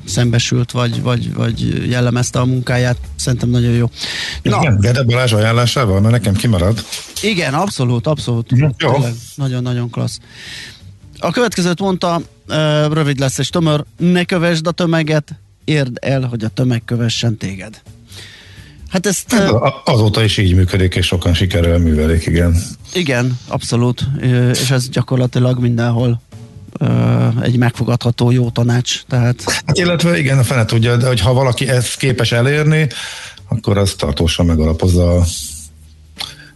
[0.05, 2.97] szembesült, vagy, vagy, vagy jellemezte a munkáját.
[3.17, 3.91] Szerintem nagyon jó.
[4.43, 4.59] Na.
[4.61, 6.85] Igen, Gede Balázs ajánlásával, mert nekem kimarad.
[7.23, 8.51] Igen, abszolút, abszolút.
[8.51, 8.93] Mhm, jó.
[9.35, 10.19] Nagyon-nagyon klassz.
[11.19, 15.35] A következőt mondta, uh, rövid lesz és tömör, ne kövesd a tömeget,
[15.65, 17.83] érd el, hogy a tömeg kövessen téged.
[18.93, 19.33] Hát ezt...
[19.33, 22.57] Ez a- azóta is így működik, és sokan sikerrel művelik, igen.
[22.95, 24.03] Igen, abszolút.
[24.51, 26.21] És ez gyakorlatilag mindenhol
[27.43, 29.03] egy megfogadható jó tanács.
[29.09, 32.89] Tehát Hát illetve igen, a fene tudja, de hogy ha valaki ezt képes elérni,
[33.49, 35.25] akkor az tartósan megalapozza a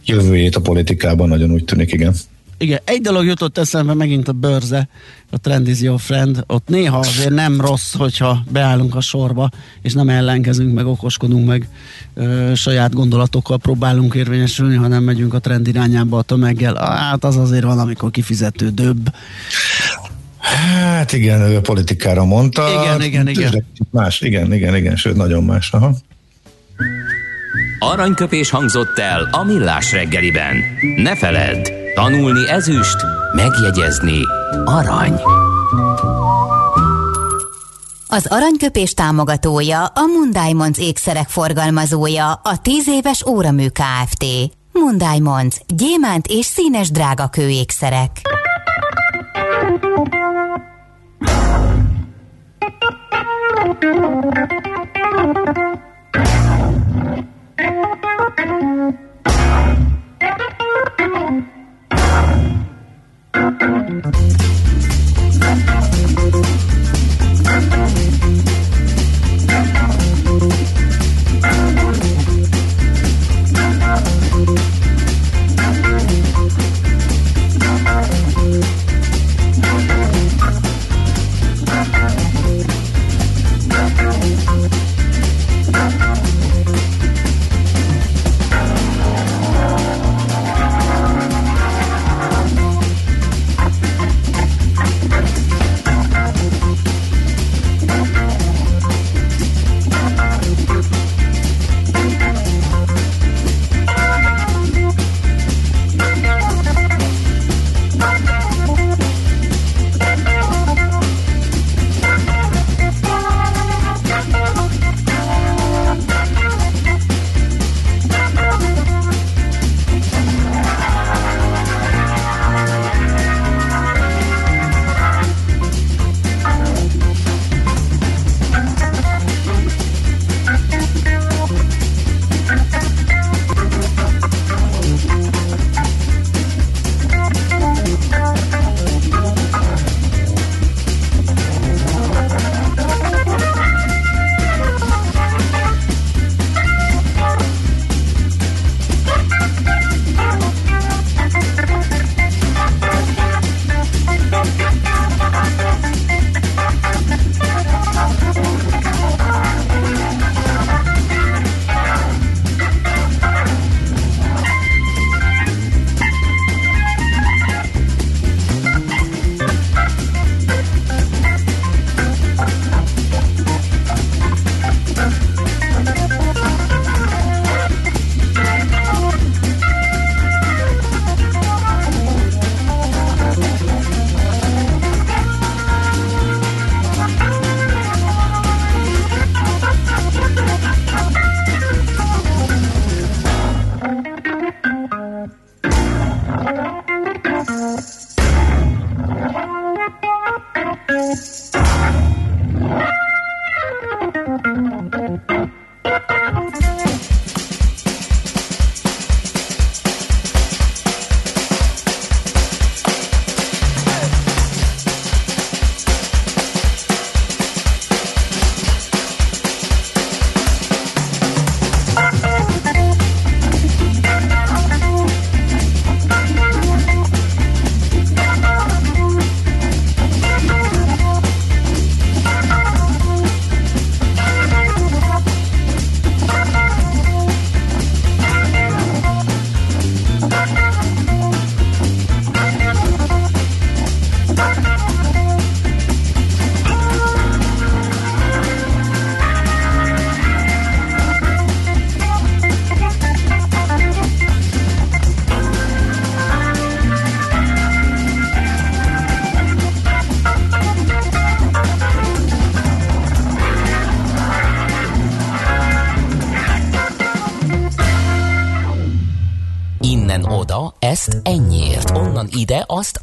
[0.05, 2.15] jövőjét a politikában, nagyon úgy tűnik, igen.
[2.57, 4.87] Igen, egy dolog jutott eszembe megint a bőrze,
[5.31, 6.43] a Trend is your friend.
[6.47, 9.49] Ott néha azért nem rossz, hogyha beállunk a sorba,
[9.81, 11.67] és nem ellenkezünk, meg okoskodunk, meg
[12.13, 16.75] ö, saját gondolatokkal próbálunk érvényesülni, hanem megyünk a trend irányába a tömeggel.
[16.75, 19.13] Hát az azért van, amikor kifizetődőbb.
[20.37, 22.83] Hát igen, ő a politikára mondta.
[22.83, 23.65] Igen, igen, igen.
[23.91, 25.71] Más, igen, igen, igen, sőt, nagyon más.
[25.71, 25.95] Aha.
[27.79, 30.55] Aranyköpés hangzott el a millás reggeliben.
[30.95, 31.67] Ne feledd,
[31.97, 32.95] Tanulni ezüst,
[33.35, 34.19] megjegyezni
[34.65, 35.21] arany.
[38.07, 44.25] Az aranyköpés támogatója a Mundájmonc ékszerek forgalmazója, a 10 éves óramű Kft.
[44.71, 48.21] Mundájmonc, gyémánt és színes drágakő ékszerek.
[58.39, 59.06] Thank you.
[63.87, 64.46] Thank you.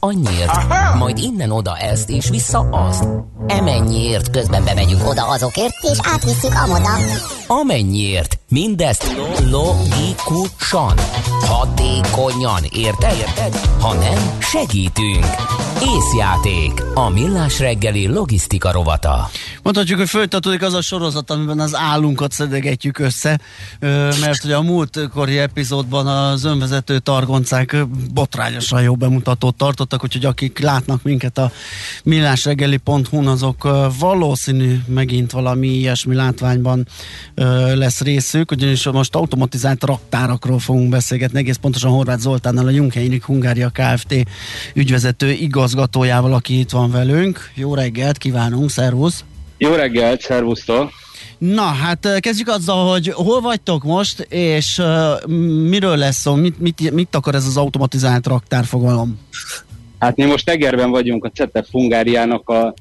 [0.04, 0.52] Annyiért,
[0.98, 3.04] majd innen oda ezt, és vissza azt.
[3.46, 6.90] Emennyiért közben bemegyünk oda azokért, és átvisszük amoda.
[7.46, 9.16] Amennyiért, mindezt
[9.50, 10.94] logikusan,
[11.40, 13.16] hatékonyan, érted?
[13.18, 13.56] Érted?
[13.80, 15.26] Ha nem, segítünk.
[15.96, 19.28] Észjáték, a millás reggeli logisztika rovata.
[19.64, 23.40] Mondhatjuk, hogy folytatódik az a sorozat, amiben az állunkat szedegetjük össze,
[24.20, 27.76] mert ugye a múltkori epizódban az önvezető targoncák
[28.14, 31.50] botrányosan jó bemutatót tartottak, úgyhogy akik látnak minket a
[32.02, 36.86] millásreggeli.hu-n, azok valószínű megint valami ilyesmi látványban
[37.74, 43.70] lesz részük, ugyanis most automatizált raktárakról fogunk beszélgetni, egész pontosan Horváth Zoltánnal, a Jungheinik Hungária
[43.70, 44.14] Kft.
[44.74, 47.50] ügyvezető igazgatójával, aki itt van velünk.
[47.54, 49.24] Jó reggelt kívánunk, szervusz!
[49.58, 50.90] Jó reggelt, szervusztok!
[51.38, 55.30] Na, hát kezdjük azzal, hogy hol vagytok most, és uh,
[55.68, 59.18] miről lesz szó, mit, mit, mit akar ez az automatizált raktárfogalom?
[59.98, 62.74] Hát mi most Egerben vagyunk a CETEF Hungáriának a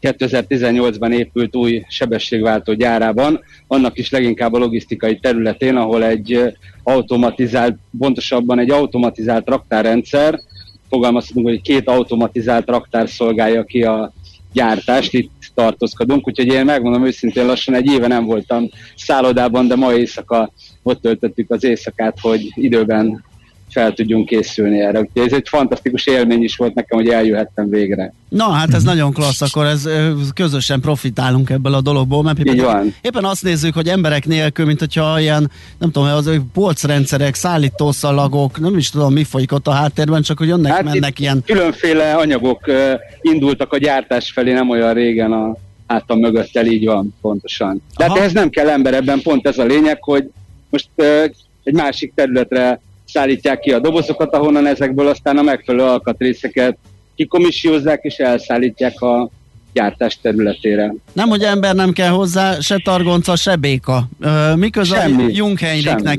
[0.00, 8.58] 2018-ban épült új sebességváltó gyárában, annak is leginkább a logisztikai területén, ahol egy automatizált, pontosabban
[8.58, 10.40] egy automatizált raktárrendszer,
[10.88, 14.12] fogalmazhatunk, hogy két automatizált raktár szolgálja ki a
[14.52, 19.92] gyártást, itt tartózkodunk, úgyhogy én megmondom őszintén lassan egy éve nem voltam szállodában, de ma
[19.92, 23.24] éjszaka ott töltöttük az éjszakát, hogy időben
[23.72, 25.00] fel tudjunk készülni erre.
[25.00, 28.12] Úgyhogy ez egy fantasztikus élmény is volt nekem, hogy eljöhettem végre.
[28.28, 29.88] Na, hát ez nagyon klassz, akkor ez
[30.34, 32.94] közösen profitálunk ebből a dologból, mert Így éppen, van.
[33.00, 38.76] éppen azt nézzük, hogy emberek nélkül, mint hogyha ilyen, nem tudom, az polcrendszerek, szállítószalagok, nem
[38.76, 42.60] is tudom, mi folyik ott a háttérben, csak hogy jönnek, hát mennek ilyen Különféle anyagok
[43.20, 45.56] indultak a gyártás felé nem olyan régen a
[45.86, 47.82] hátam mögöttel, így van, pontosan.
[47.96, 50.30] De hát ehhez nem kell ember, ebben pont ez a lényeg, hogy
[50.70, 50.88] most
[51.64, 52.80] egy másik területre
[53.12, 56.76] szállítják ki a dobozokat, ahonnan ezekből aztán a megfelelő alkatrészeket
[57.14, 59.28] kikomissiozzák és elszállítják a
[59.72, 60.94] gyártás területére.
[61.12, 64.08] Nem, hogy ember nem kell hozzá, se targonca, se béka.
[64.20, 65.40] Ö, Mi köze a semmi.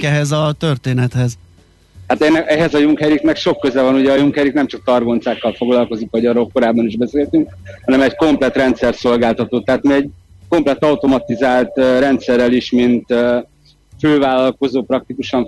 [0.04, 1.38] ehhez a történethez?
[2.08, 6.08] Hát ennek, ehhez a Junkeriknek sok köze van, ugye a Junkerik nem csak targoncákkal foglalkozik,
[6.12, 7.50] vagy arról korábban is beszéltünk,
[7.86, 9.62] hanem egy komplet rendszer szolgáltató.
[9.62, 10.10] Tehát mi egy
[10.50, 13.14] komplet automatizált rendszerrel is, mint
[14.00, 15.48] fővállalkozó praktikusan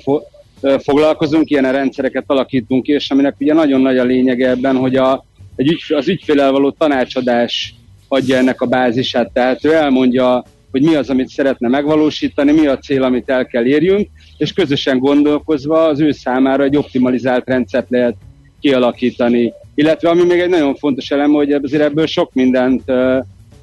[0.79, 5.25] foglalkozunk, ilyen rendszereket alakítunk ki, és aminek ugye nagyon nagy a lényege ebben, hogy a,
[5.55, 7.75] egy ügy, az ügyfélel való tanácsadás
[8.07, 12.77] adja ennek a bázisát, tehát ő elmondja, hogy mi az, amit szeretne megvalósítani, mi a
[12.77, 14.07] cél, amit el kell érjünk,
[14.37, 18.15] és közösen gondolkozva az ő számára egy optimalizált rendszert lehet
[18.59, 19.53] kialakítani.
[19.75, 22.89] Illetve ami még egy nagyon fontos elem, hogy azért ebből sok mindent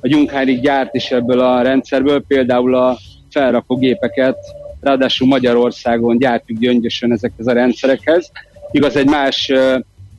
[0.00, 2.98] a Junkárig gyárt is ebből a rendszerből, például a
[3.30, 4.36] felrakó gépeket,
[4.80, 8.30] ráadásul Magyarországon gyártjuk gyöngyösen ezekhez a rendszerekhez.
[8.70, 9.52] Igaz, egy más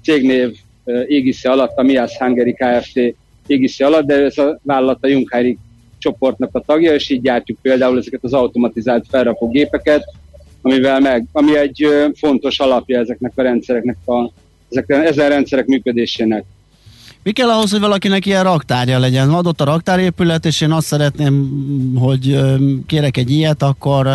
[0.04, 0.58] cégnév
[1.08, 3.16] égisze alatt, a Mias Hungary Kft.
[3.48, 5.58] égisze alatt, de ez a vállalat a Junkárig
[5.98, 10.04] csoportnak a tagja, és így gyártjuk például ezeket az automatizált felrakó gépeket,
[10.62, 14.32] amivel meg, ami egy fontos alapja ezeknek a rendszereknek, a,
[14.70, 16.44] ezek, ezen rendszerek működésének.
[17.24, 19.30] Mi kell ahhoz, hogy valakinek ilyen raktárja legyen?
[19.30, 21.50] Adott a raktárépület, és én azt szeretném,
[22.00, 22.40] hogy
[22.88, 24.08] kérek egy ilyet, akkor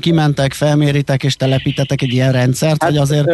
[0.00, 3.28] kimentek, felméritek és telepítetek egy ilyen rendszert, hát, vagy azért...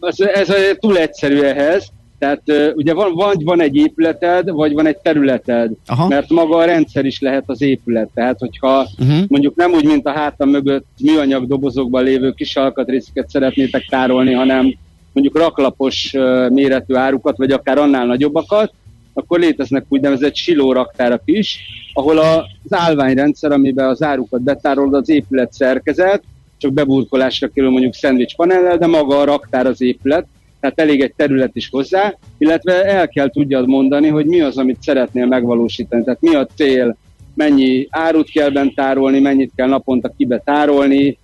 [0.00, 0.48] Ez, ez
[0.78, 1.88] túl egyszerű ehhez,
[2.18, 2.42] tehát
[2.74, 6.08] ugye van, vagy van egy épületed, vagy van egy területed, Aha.
[6.08, 8.08] mert maga a rendszer is lehet az épület.
[8.14, 9.24] Tehát, hogyha Uh-huh.
[9.28, 14.74] mondjuk nem úgy, mint a hátam mögött műanyag dobozokban lévő kis alkatrészeket szeretnétek tárolni, hanem
[15.16, 16.14] mondjuk raklapos
[16.48, 18.72] méretű árukat, vagy akár annál nagyobbakat,
[19.14, 21.58] akkor léteznek úgynevezett silóraktárak is,
[21.92, 26.22] ahol az állványrendszer, amiben az árukat betárolod, az épület szerkezet,
[26.58, 30.26] csak beburkolásra kerül mondjuk szendvics panellel, de maga a raktár az épület,
[30.60, 34.82] tehát elég egy terület is hozzá, illetve el kell tudjad mondani, hogy mi az, amit
[34.82, 36.96] szeretnél megvalósítani, tehát mi a cél,
[37.34, 41.18] mennyi árut kell bent tárolni, mennyit kell naponta kibe tárolni,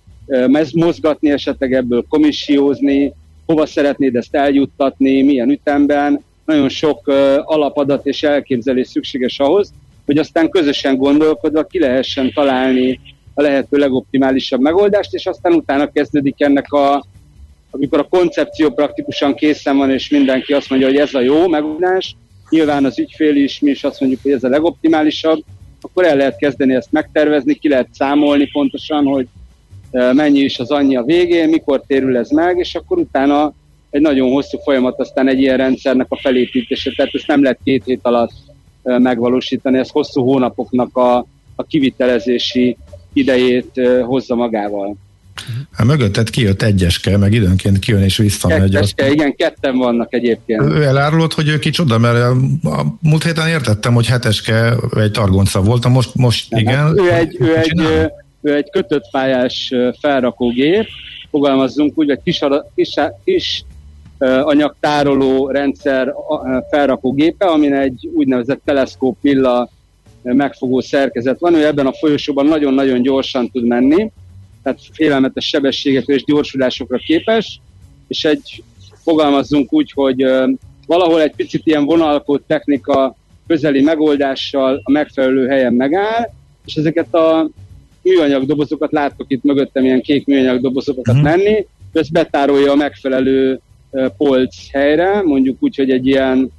[0.73, 3.13] mozgatni esetleg ebből komissiózni,
[3.45, 6.23] hova szeretnéd ezt eljuttatni, milyen ütemben.
[6.45, 7.07] Nagyon sok
[7.43, 9.73] alapadat és elképzelés szükséges ahhoz,
[10.05, 12.99] hogy aztán közösen gondolkodva ki lehessen találni
[13.33, 17.05] a lehető legoptimálisabb megoldást, és aztán utána kezdődik ennek a,
[17.71, 22.15] amikor a koncepció praktikusan készen van, és mindenki azt mondja, hogy ez a jó megoldás,
[22.49, 25.43] nyilván az ügyfél is, mi is azt mondjuk, hogy ez a legoptimálisabb,
[25.81, 29.27] akkor el lehet kezdeni ezt megtervezni, ki lehet számolni pontosan, hogy
[30.13, 33.53] mennyi is az annyi a végén, mikor térül ez meg, és akkor utána
[33.89, 37.83] egy nagyon hosszú folyamat aztán egy ilyen rendszernek a felépítése, tehát ezt nem lehet két
[37.85, 38.33] hét alatt
[38.83, 41.17] megvalósítani, ez hosszú hónapoknak a,
[41.55, 42.77] a kivitelezési
[43.13, 44.95] idejét hozza magával.
[45.71, 48.71] Hát mögötted kijött egyeske, meg időnként kijön és visszamegy.
[48.71, 50.61] Ketteske, igen, ketten vannak egyébként.
[50.61, 52.29] Ő elárulott, hogy ő kicsoda, mert a,
[52.69, 56.77] a múlt héten értettem, hogy heteske egy targonca volt, a most, most Nem, igen.
[56.77, 58.11] hát Ő egy, ő, egy, Csinál?
[58.43, 60.87] Ő egy kötött pályás felrakógép,
[61.29, 62.39] fogalmazzunk úgy, vagy kis,
[62.75, 63.65] kis, kis
[64.19, 66.13] anyagtároló rendszer
[66.69, 69.69] felrakógépe, amin egy úgynevezett teleszkóp pilla
[70.21, 71.53] megfogó szerkezet van.
[71.53, 74.11] Ő ebben a folyosóban nagyon-nagyon gyorsan tud menni,
[74.63, 77.59] tehát félelmetes sebességekre és gyorsulásokra képes,
[78.07, 78.63] és egy
[79.03, 80.25] fogalmazzunk úgy, hogy
[80.87, 83.15] valahol egy picit ilyen vonalkód technika
[83.47, 86.29] közeli megoldással a megfelelő helyen megáll,
[86.65, 87.49] és ezeket a
[88.03, 91.23] műanyag dobozokat láttok itt mögöttem, ilyen kék műanyag dobozokat uh-huh.
[91.23, 93.59] menni, ezt betárolja a megfelelő
[94.17, 96.51] polc helyre, mondjuk úgy, hogy egy ilyen,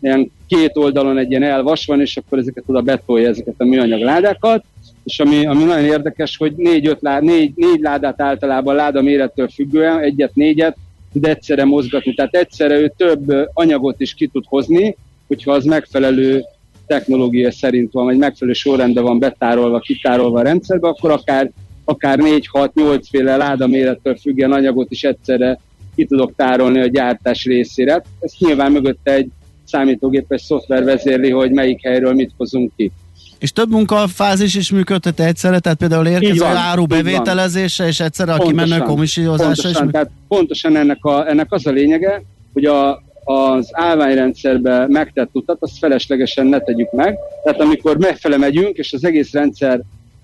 [0.00, 4.00] ilyen két oldalon egy ilyen elvas van, és akkor ezeket oda betolja ezeket a műanyag
[4.00, 4.64] ládákat,
[5.04, 9.98] és ami, ami nagyon érdekes, hogy négy, lá, négy, négy ládát általában láda mérettől függően,
[10.00, 10.76] egyet, négyet
[11.12, 12.14] tud egyszerre mozgatni.
[12.14, 14.96] Tehát egyszerre ő több anyagot is ki tud hozni,
[15.26, 16.44] hogyha az megfelelő
[16.88, 21.50] technológia szerint van, vagy megfelelő sorrendben van betárolva, kitárolva a rendszerbe, akkor akár,
[21.84, 25.58] akár 4-6-8 féle láda mérettől függően anyagot is egyszerre
[25.96, 28.02] ki tudok tárolni a gyártás részére.
[28.20, 29.28] Ezt nyilván mögötte egy
[29.64, 32.90] számítógépes szoftver vezérli, hogy melyik helyről mit hozunk ki.
[33.38, 38.78] És több munkafázis is működtet egyszerre, tehát például érkező áru bevételezése, és egyszerre a kimenő
[38.78, 42.22] komissiózása is pontosan, tehát pontosan ennek, a, ennek az a lényege,
[42.52, 47.18] hogy a, az állványrendszerbe megtett utat, azt feleslegesen ne tegyük meg.
[47.44, 49.80] Tehát amikor megfele megyünk, és az egész rendszer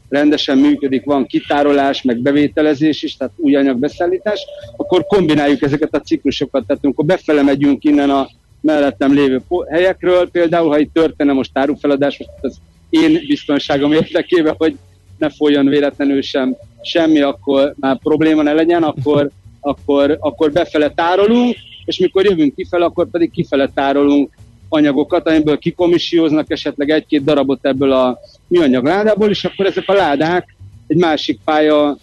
[0.08, 4.40] rendesen működik, van kitárolás, meg bevételezés is, tehát új anyagbeszállítás,
[4.76, 6.66] akkor kombináljuk ezeket a ciklusokat.
[6.66, 8.28] Tehát amikor befele megyünk innen a
[8.60, 12.56] mellettem lévő helyekről, például ha itt történne most árufeladás, most az
[12.90, 14.76] én biztonságom érdekében, hogy
[15.18, 19.30] ne folyjon véletlenül sem semmi, akkor már probléma ne legyen, akkor,
[19.60, 24.30] akkor, akkor befele tárolunk, és mikor jövünk kifele, akkor pedig kifele tárolunk
[24.68, 30.56] anyagokat, amiből kikomissióznak esetleg egy-két darabot ebből a műanyag ládából, és akkor ezek a ládák
[30.86, 31.96] egy másik pálya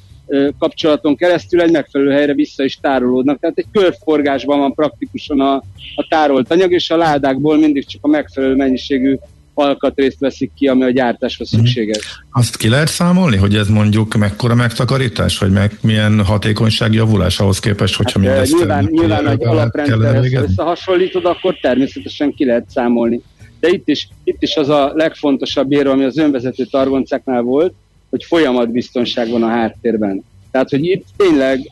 [0.60, 3.40] kapcsolaton keresztül egy megfelelő helyre vissza is tárolódnak.
[3.40, 5.54] Tehát egy körforgásban van praktikusan a,
[5.96, 9.18] a tárolt anyag, és a ládákból mindig csak a megfelelő mennyiségű
[9.54, 12.24] alkatrészt veszik ki, ami a gyártáshoz szükséges.
[12.32, 17.60] Azt ki lehet számolni, hogy ez mondjuk mekkora megtakarítás, vagy meg milyen hatékonyság javulás ahhoz
[17.60, 23.22] képest, hogyha Hát, mindezt nyilván, ö, nyilván egy alaprendszerhez összehasonlítod, akkor természetesen ki lehet számolni.
[23.60, 27.74] De itt is, itt is az a legfontosabb érve, ami az önvezető targoncáknál volt,
[28.10, 30.24] hogy folyamatbiztonság van a háttérben.
[30.52, 31.72] Tehát, hogy itt tényleg,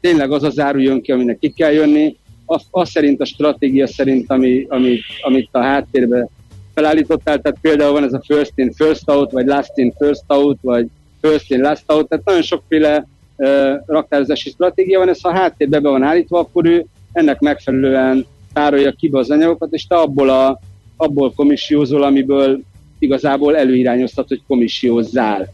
[0.00, 3.86] tényleg az az áru jön ki, aminek ki kell jönni, az, az szerint a stratégia
[3.86, 6.28] szerint, ami, amit, amit a háttérbe
[6.74, 10.58] felállítottál, tehát például van ez a first in, first out, vagy last in, first out,
[10.60, 10.86] vagy
[11.20, 13.06] first in, last out, tehát nagyon sokféle
[13.36, 18.26] uh, raktározási stratégia van, ez ha a háttérbe be van állítva, akkor ő ennek megfelelően
[18.52, 20.60] tárolja ki az anyagokat, és te abból, a,
[20.96, 22.60] abból komissiózol, amiből
[22.98, 25.48] igazából előirányoztat, hogy komissiózzál.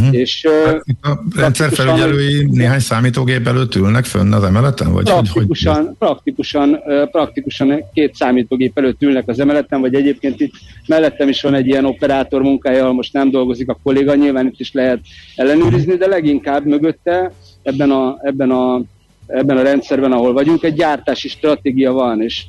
[0.00, 0.16] Uh-huh.
[0.16, 4.92] És uh, A rendszerfelügyelői néhány számítógép előtt ülnek fönn az emeleten?
[4.92, 6.80] Vagy hogy, hogy praktikusan, praktikusan,
[7.10, 10.52] praktikusan két számítógép előtt ülnek az emeleten, vagy egyébként itt
[10.86, 14.60] mellettem is van egy ilyen operátor munkája, ahol most nem dolgozik a kolléga, nyilván itt
[14.60, 15.00] is lehet
[15.36, 17.32] ellenőrizni, de leginkább mögötte
[17.62, 18.82] ebben a, ebben a,
[19.26, 22.44] ebben a rendszerben, ahol vagyunk, egy gyártási stratégia van, és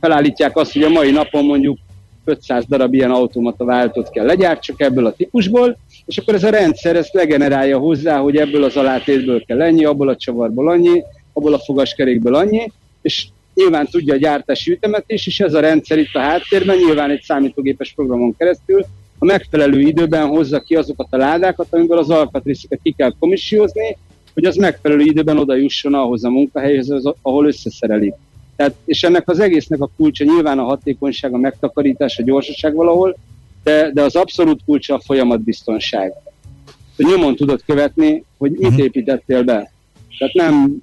[0.00, 1.78] felállítják azt, hogy a mai napon mondjuk
[2.24, 6.96] 500 darab ilyen automata váltót kell legyártsak ebből a típusból, és akkor ez a rendszer
[6.96, 11.58] ezt legenerálja hozzá, hogy ebből az alátétből kell ennyi, abból a csavarból annyi, abból a
[11.58, 12.72] fogaskerékből annyi,
[13.02, 17.10] és nyilván tudja a gyártási ütemet is, és ez a rendszer itt a háttérben nyilván
[17.10, 18.84] egy számítógépes programon keresztül
[19.18, 23.96] a megfelelő időben hozza ki azokat a ládákat, amiből az alkatrészeket ki kell komissiózni,
[24.34, 26.88] hogy az megfelelő időben oda jusson ahhoz a munkahelyhez,
[27.22, 28.14] ahol összeszerelik.
[28.56, 33.16] Tehát, és ennek az egésznek a kulcsa nyilván a hatékonyság, a megtakarítás, a gyorsaság valahol,
[33.62, 36.12] de, de az abszolút kulcsa a folyamatbiztonság.
[36.96, 39.72] Nyomon tudod követni, hogy mit építettél be.
[40.18, 40.82] Tehát nem,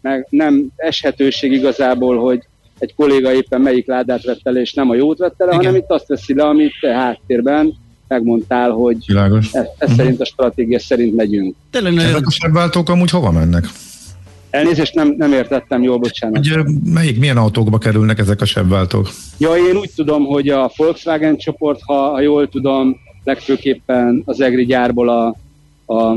[0.00, 2.42] meg, nem eshetőség igazából, hogy
[2.78, 5.90] egy kolléga éppen melyik ládát vett el, és nem a jót vett el, hanem itt
[5.90, 7.74] azt veszi le, amit te háttérben
[8.08, 9.52] megmondtál, hogy Világos.
[9.52, 11.54] ez, ez szerint a stratégia szerint megyünk.
[11.70, 13.64] Tényleg Ezek a sebváltók amúgy hova mennek?
[14.56, 16.36] Elnézést, nem, nem értettem jól, bocsánat.
[16.36, 19.10] Hogy, ö, melyik, milyen autókba kerülnek ezek a sebváltók?
[19.38, 24.64] Ja, én úgy tudom, hogy a Volkswagen csoport, ha, ha jól tudom, legfőképpen az EGRI
[24.64, 25.36] gyárból a,
[25.94, 26.16] a,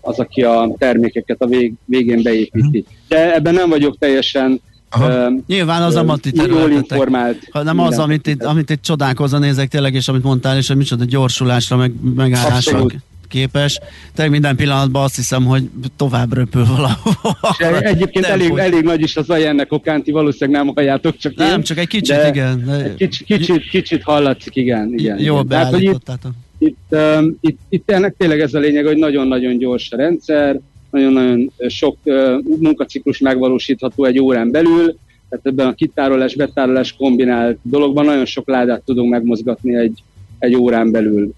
[0.00, 2.84] az, aki a termékeket a vég, végén beépíti.
[3.08, 4.60] De ebben nem vagyok teljesen
[5.00, 7.48] ö, Nyilván az a ö, mati jól informált.
[7.50, 10.76] hanem az, minden amit itt, amit itt csodálkozva nézek tényleg, és amit mondtál, és hogy
[10.76, 12.96] micsoda gyorsulásra, meg megállásra Abszolút.
[13.28, 13.78] Képes.
[14.14, 15.62] Tehát minden pillanatban azt hiszem, hogy
[15.96, 17.16] tovább röpül valahol.
[17.58, 21.34] És egyébként elég, elég nagy is az aja ennek okán, ti valószínűleg nem halljátok, csak
[21.34, 22.64] Nem, én, csak egy kicsit, de igen.
[22.66, 24.92] De- egy Kicsit, kicsit, kicsit hallatszik, igen.
[24.96, 25.40] igen Jól igen.
[25.42, 26.32] Itt, beállítottátok.
[26.58, 30.60] itt, um, itt, itt ennek tényleg ez a lényeg, hogy nagyon-nagyon gyors a rendszer,
[30.90, 32.14] nagyon-nagyon sok uh,
[32.60, 34.96] munkaciklus megvalósítható egy órán belül,
[35.28, 40.02] tehát ebben a kitárolás, betárolás kombinált dologban nagyon sok ládát tudunk megmozgatni egy,
[40.38, 41.32] egy órán belül.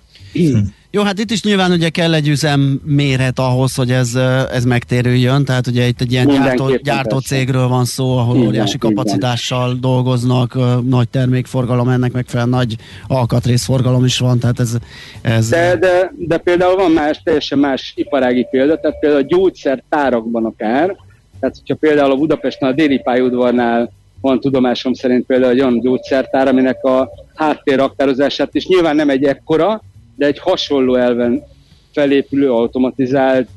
[0.93, 4.15] Jó, hát itt is nyilván ugye kell egy üzem méret ahhoz, hogy ez,
[4.53, 6.27] ez megtérüljön, tehát ugye itt egy ilyen
[6.83, 12.77] gyártó, cégről van szó, ahol van, óriási kapacitással dolgoznak, eh, nagy termékforgalom, ennek megfelelően nagy
[13.07, 14.77] alkatrészforgalom is van, tehát ez,
[15.23, 20.45] ez De, de, de például van más, teljesen más iparági példa, tehát például a gyógyszertárakban
[20.45, 20.97] akár,
[21.41, 26.49] tehát hogyha például a Budapesten a déli pályaudvarnál van tudomásom szerint például egy olyan gyógyszertár,
[26.49, 29.83] aminek a háttérraktározását is nyilván nem egy ekkora,
[30.21, 31.43] de egy hasonló elven
[31.93, 33.49] felépülő, automatizált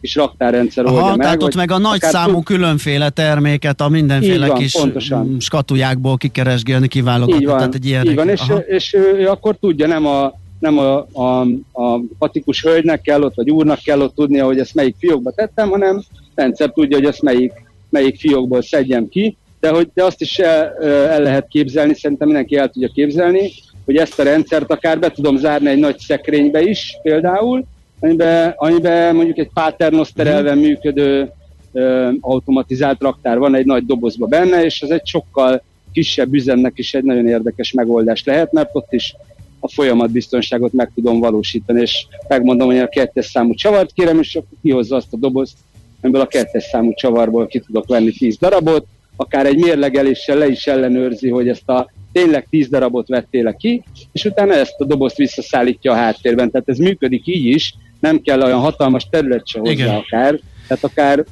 [0.00, 1.26] kis raktárrendszer oldja Aha, meg.
[1.26, 5.26] tehát ott meg a nagy számú tud- különféle terméket a mindenféle van, kis pontosan.
[5.26, 7.40] mm, skatujákból kikeresgélni, kiválogatni.
[7.40, 8.58] Így van, tehát egy ilyen így van és, Aha.
[8.58, 11.40] és ő akkor tudja, nem a nem a, a,
[11.72, 15.68] a patikus hölgynek kell ott, vagy úrnak kell ott tudnia, hogy ezt melyik fiókba tettem,
[15.70, 16.02] hanem
[16.34, 17.52] rendszer tudja, hogy ezt melyik,
[17.88, 22.56] melyik fiókból szedjem ki, de, hogy, de azt is el, el lehet képzelni, szerintem mindenki
[22.56, 23.50] el tudja képzelni,
[23.90, 27.64] hogy ezt a rendszert akár be tudom zárni egy nagy szekrénybe is például,
[28.00, 31.30] amiben, amiben mondjuk egy paternoster elven működő
[31.72, 35.62] ö, automatizált raktár van egy nagy dobozba benne, és ez egy sokkal
[35.92, 39.14] kisebb üzemnek is egy nagyon érdekes megoldás lehet, mert ott is
[39.60, 44.58] a folyamatbiztonságot meg tudom valósítani, és megmondom, hogy a kettes számú csavart kérem, és akkor
[44.62, 45.56] kihozza azt a dobozt,
[46.00, 48.86] amiből a kettes számú csavarból ki tudok venni 10 darabot,
[49.16, 53.82] akár egy mérlegeléssel le is ellenőrzi, hogy ezt a tényleg 10 darabot vettél ki,
[54.12, 56.50] és utána ezt a dobozt visszaszállítja a háttérben.
[56.50, 59.94] Tehát ez működik így is, nem kell olyan hatalmas terület se hozzá Igen.
[59.94, 60.38] akár.
[60.68, 61.24] Tehát akár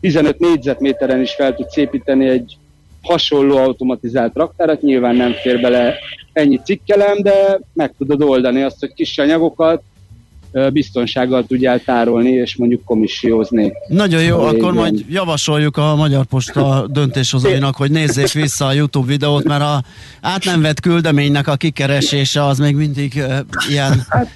[0.00, 2.56] 15 négyzetméteren is fel tudsz építeni egy
[3.02, 5.94] hasonló automatizált raktárat, nyilván nem fér bele
[6.32, 9.82] ennyi cikkelem, de meg tudod oldani azt, hogy kis anyagokat
[10.72, 13.72] biztonsággal tudjál tárolni, és mondjuk komissiózni.
[13.88, 19.06] Nagyon jó, A akkor majd javasoljuk a Magyar Posta döntéshozóinak, hogy nézzék vissza a YouTube
[19.06, 19.82] videót, mert a
[20.20, 23.38] át nem vett küldeménynek a kikeresése az még mindig uh,
[23.70, 24.28] ilyen Hát,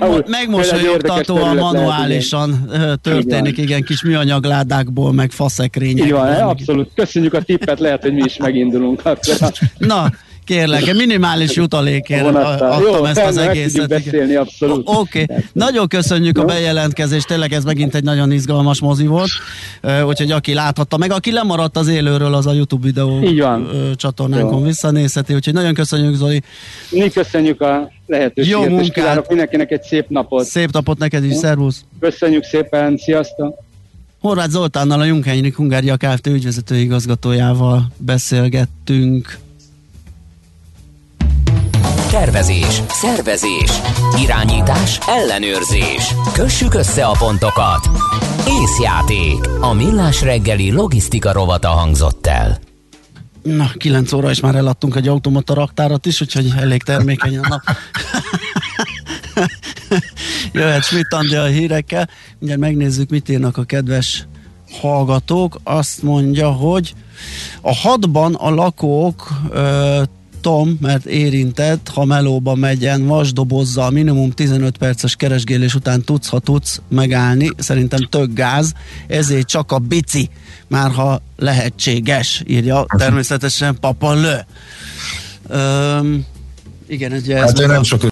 [0.00, 2.70] meg, megmosolyogtatóan manuálisan
[3.02, 6.18] történik, Így igen, kis műanyagládákból, meg Így faszekrényekből.
[6.18, 6.90] van, meg- abszolút.
[6.94, 9.00] Köszönjük a tippet, lehet, hogy mi is megindulunk.
[9.04, 9.34] Akkor
[9.78, 10.12] Na,
[10.48, 13.88] kérlek, minimális jutalékért adtam Jó, ezt az egészet.
[13.88, 14.82] beszélni, abszolút.
[14.88, 15.36] Oké, okay.
[15.52, 19.28] nagyon köszönjük a bejelentkezést, tényleg ez megint egy nagyon izgalmas mozi volt,
[20.06, 23.70] úgyhogy aki láthatta, meg aki lemaradt az élőről, az a YouTube videó Így van.
[23.96, 24.64] csatornánkon Jó.
[24.64, 26.42] visszanézheti, úgyhogy nagyon köszönjük Zoli,
[26.90, 28.92] Mi köszönjük a lehetőséget, Jó munkát.
[28.92, 30.44] kívánok mindenkinek egy szép napot.
[30.44, 31.38] szép napot neked is, Jó.
[31.38, 31.84] szervusz!
[32.00, 33.66] Köszönjük szépen, sziasztok!
[34.20, 36.26] Horváth Zoltánnal a Jungheinrich Hungária Kft.
[36.26, 39.38] ügyvezető igazgatójával beszélgettünk.
[42.18, 43.70] Tervezés, szervezés,
[44.22, 46.14] irányítás, ellenőrzés.
[46.32, 47.88] Kössük össze a pontokat.
[48.62, 49.48] Észjáték.
[49.60, 52.58] A millás reggeli logisztika rovata hangzott el.
[53.42, 57.62] Na, 9 óra és már eladtunk egy automata raktárat is, úgyhogy elég termékeny a nap.
[60.52, 62.08] Jöhet Schmidt a hírekkel.
[62.38, 64.26] Mindjárt megnézzük, mit írnak a kedves
[64.80, 65.60] hallgatók.
[65.64, 66.94] Azt mondja, hogy
[67.60, 70.02] a hadban a lakók ö,
[70.40, 76.80] Tom, mert érintett, ha melóba megyen, vasdobozzal minimum 15 perces keresgélés után tudsz, ha tudsz
[76.88, 77.50] megállni.
[77.58, 78.72] Szerintem tök gáz,
[79.06, 80.28] ezért csak a bici,
[80.66, 84.36] már ha lehetséges, írja természetesen Papa Lő.
[85.48, 86.24] Öm,
[86.88, 88.02] igen, ugye ez Hát volt nem a- sok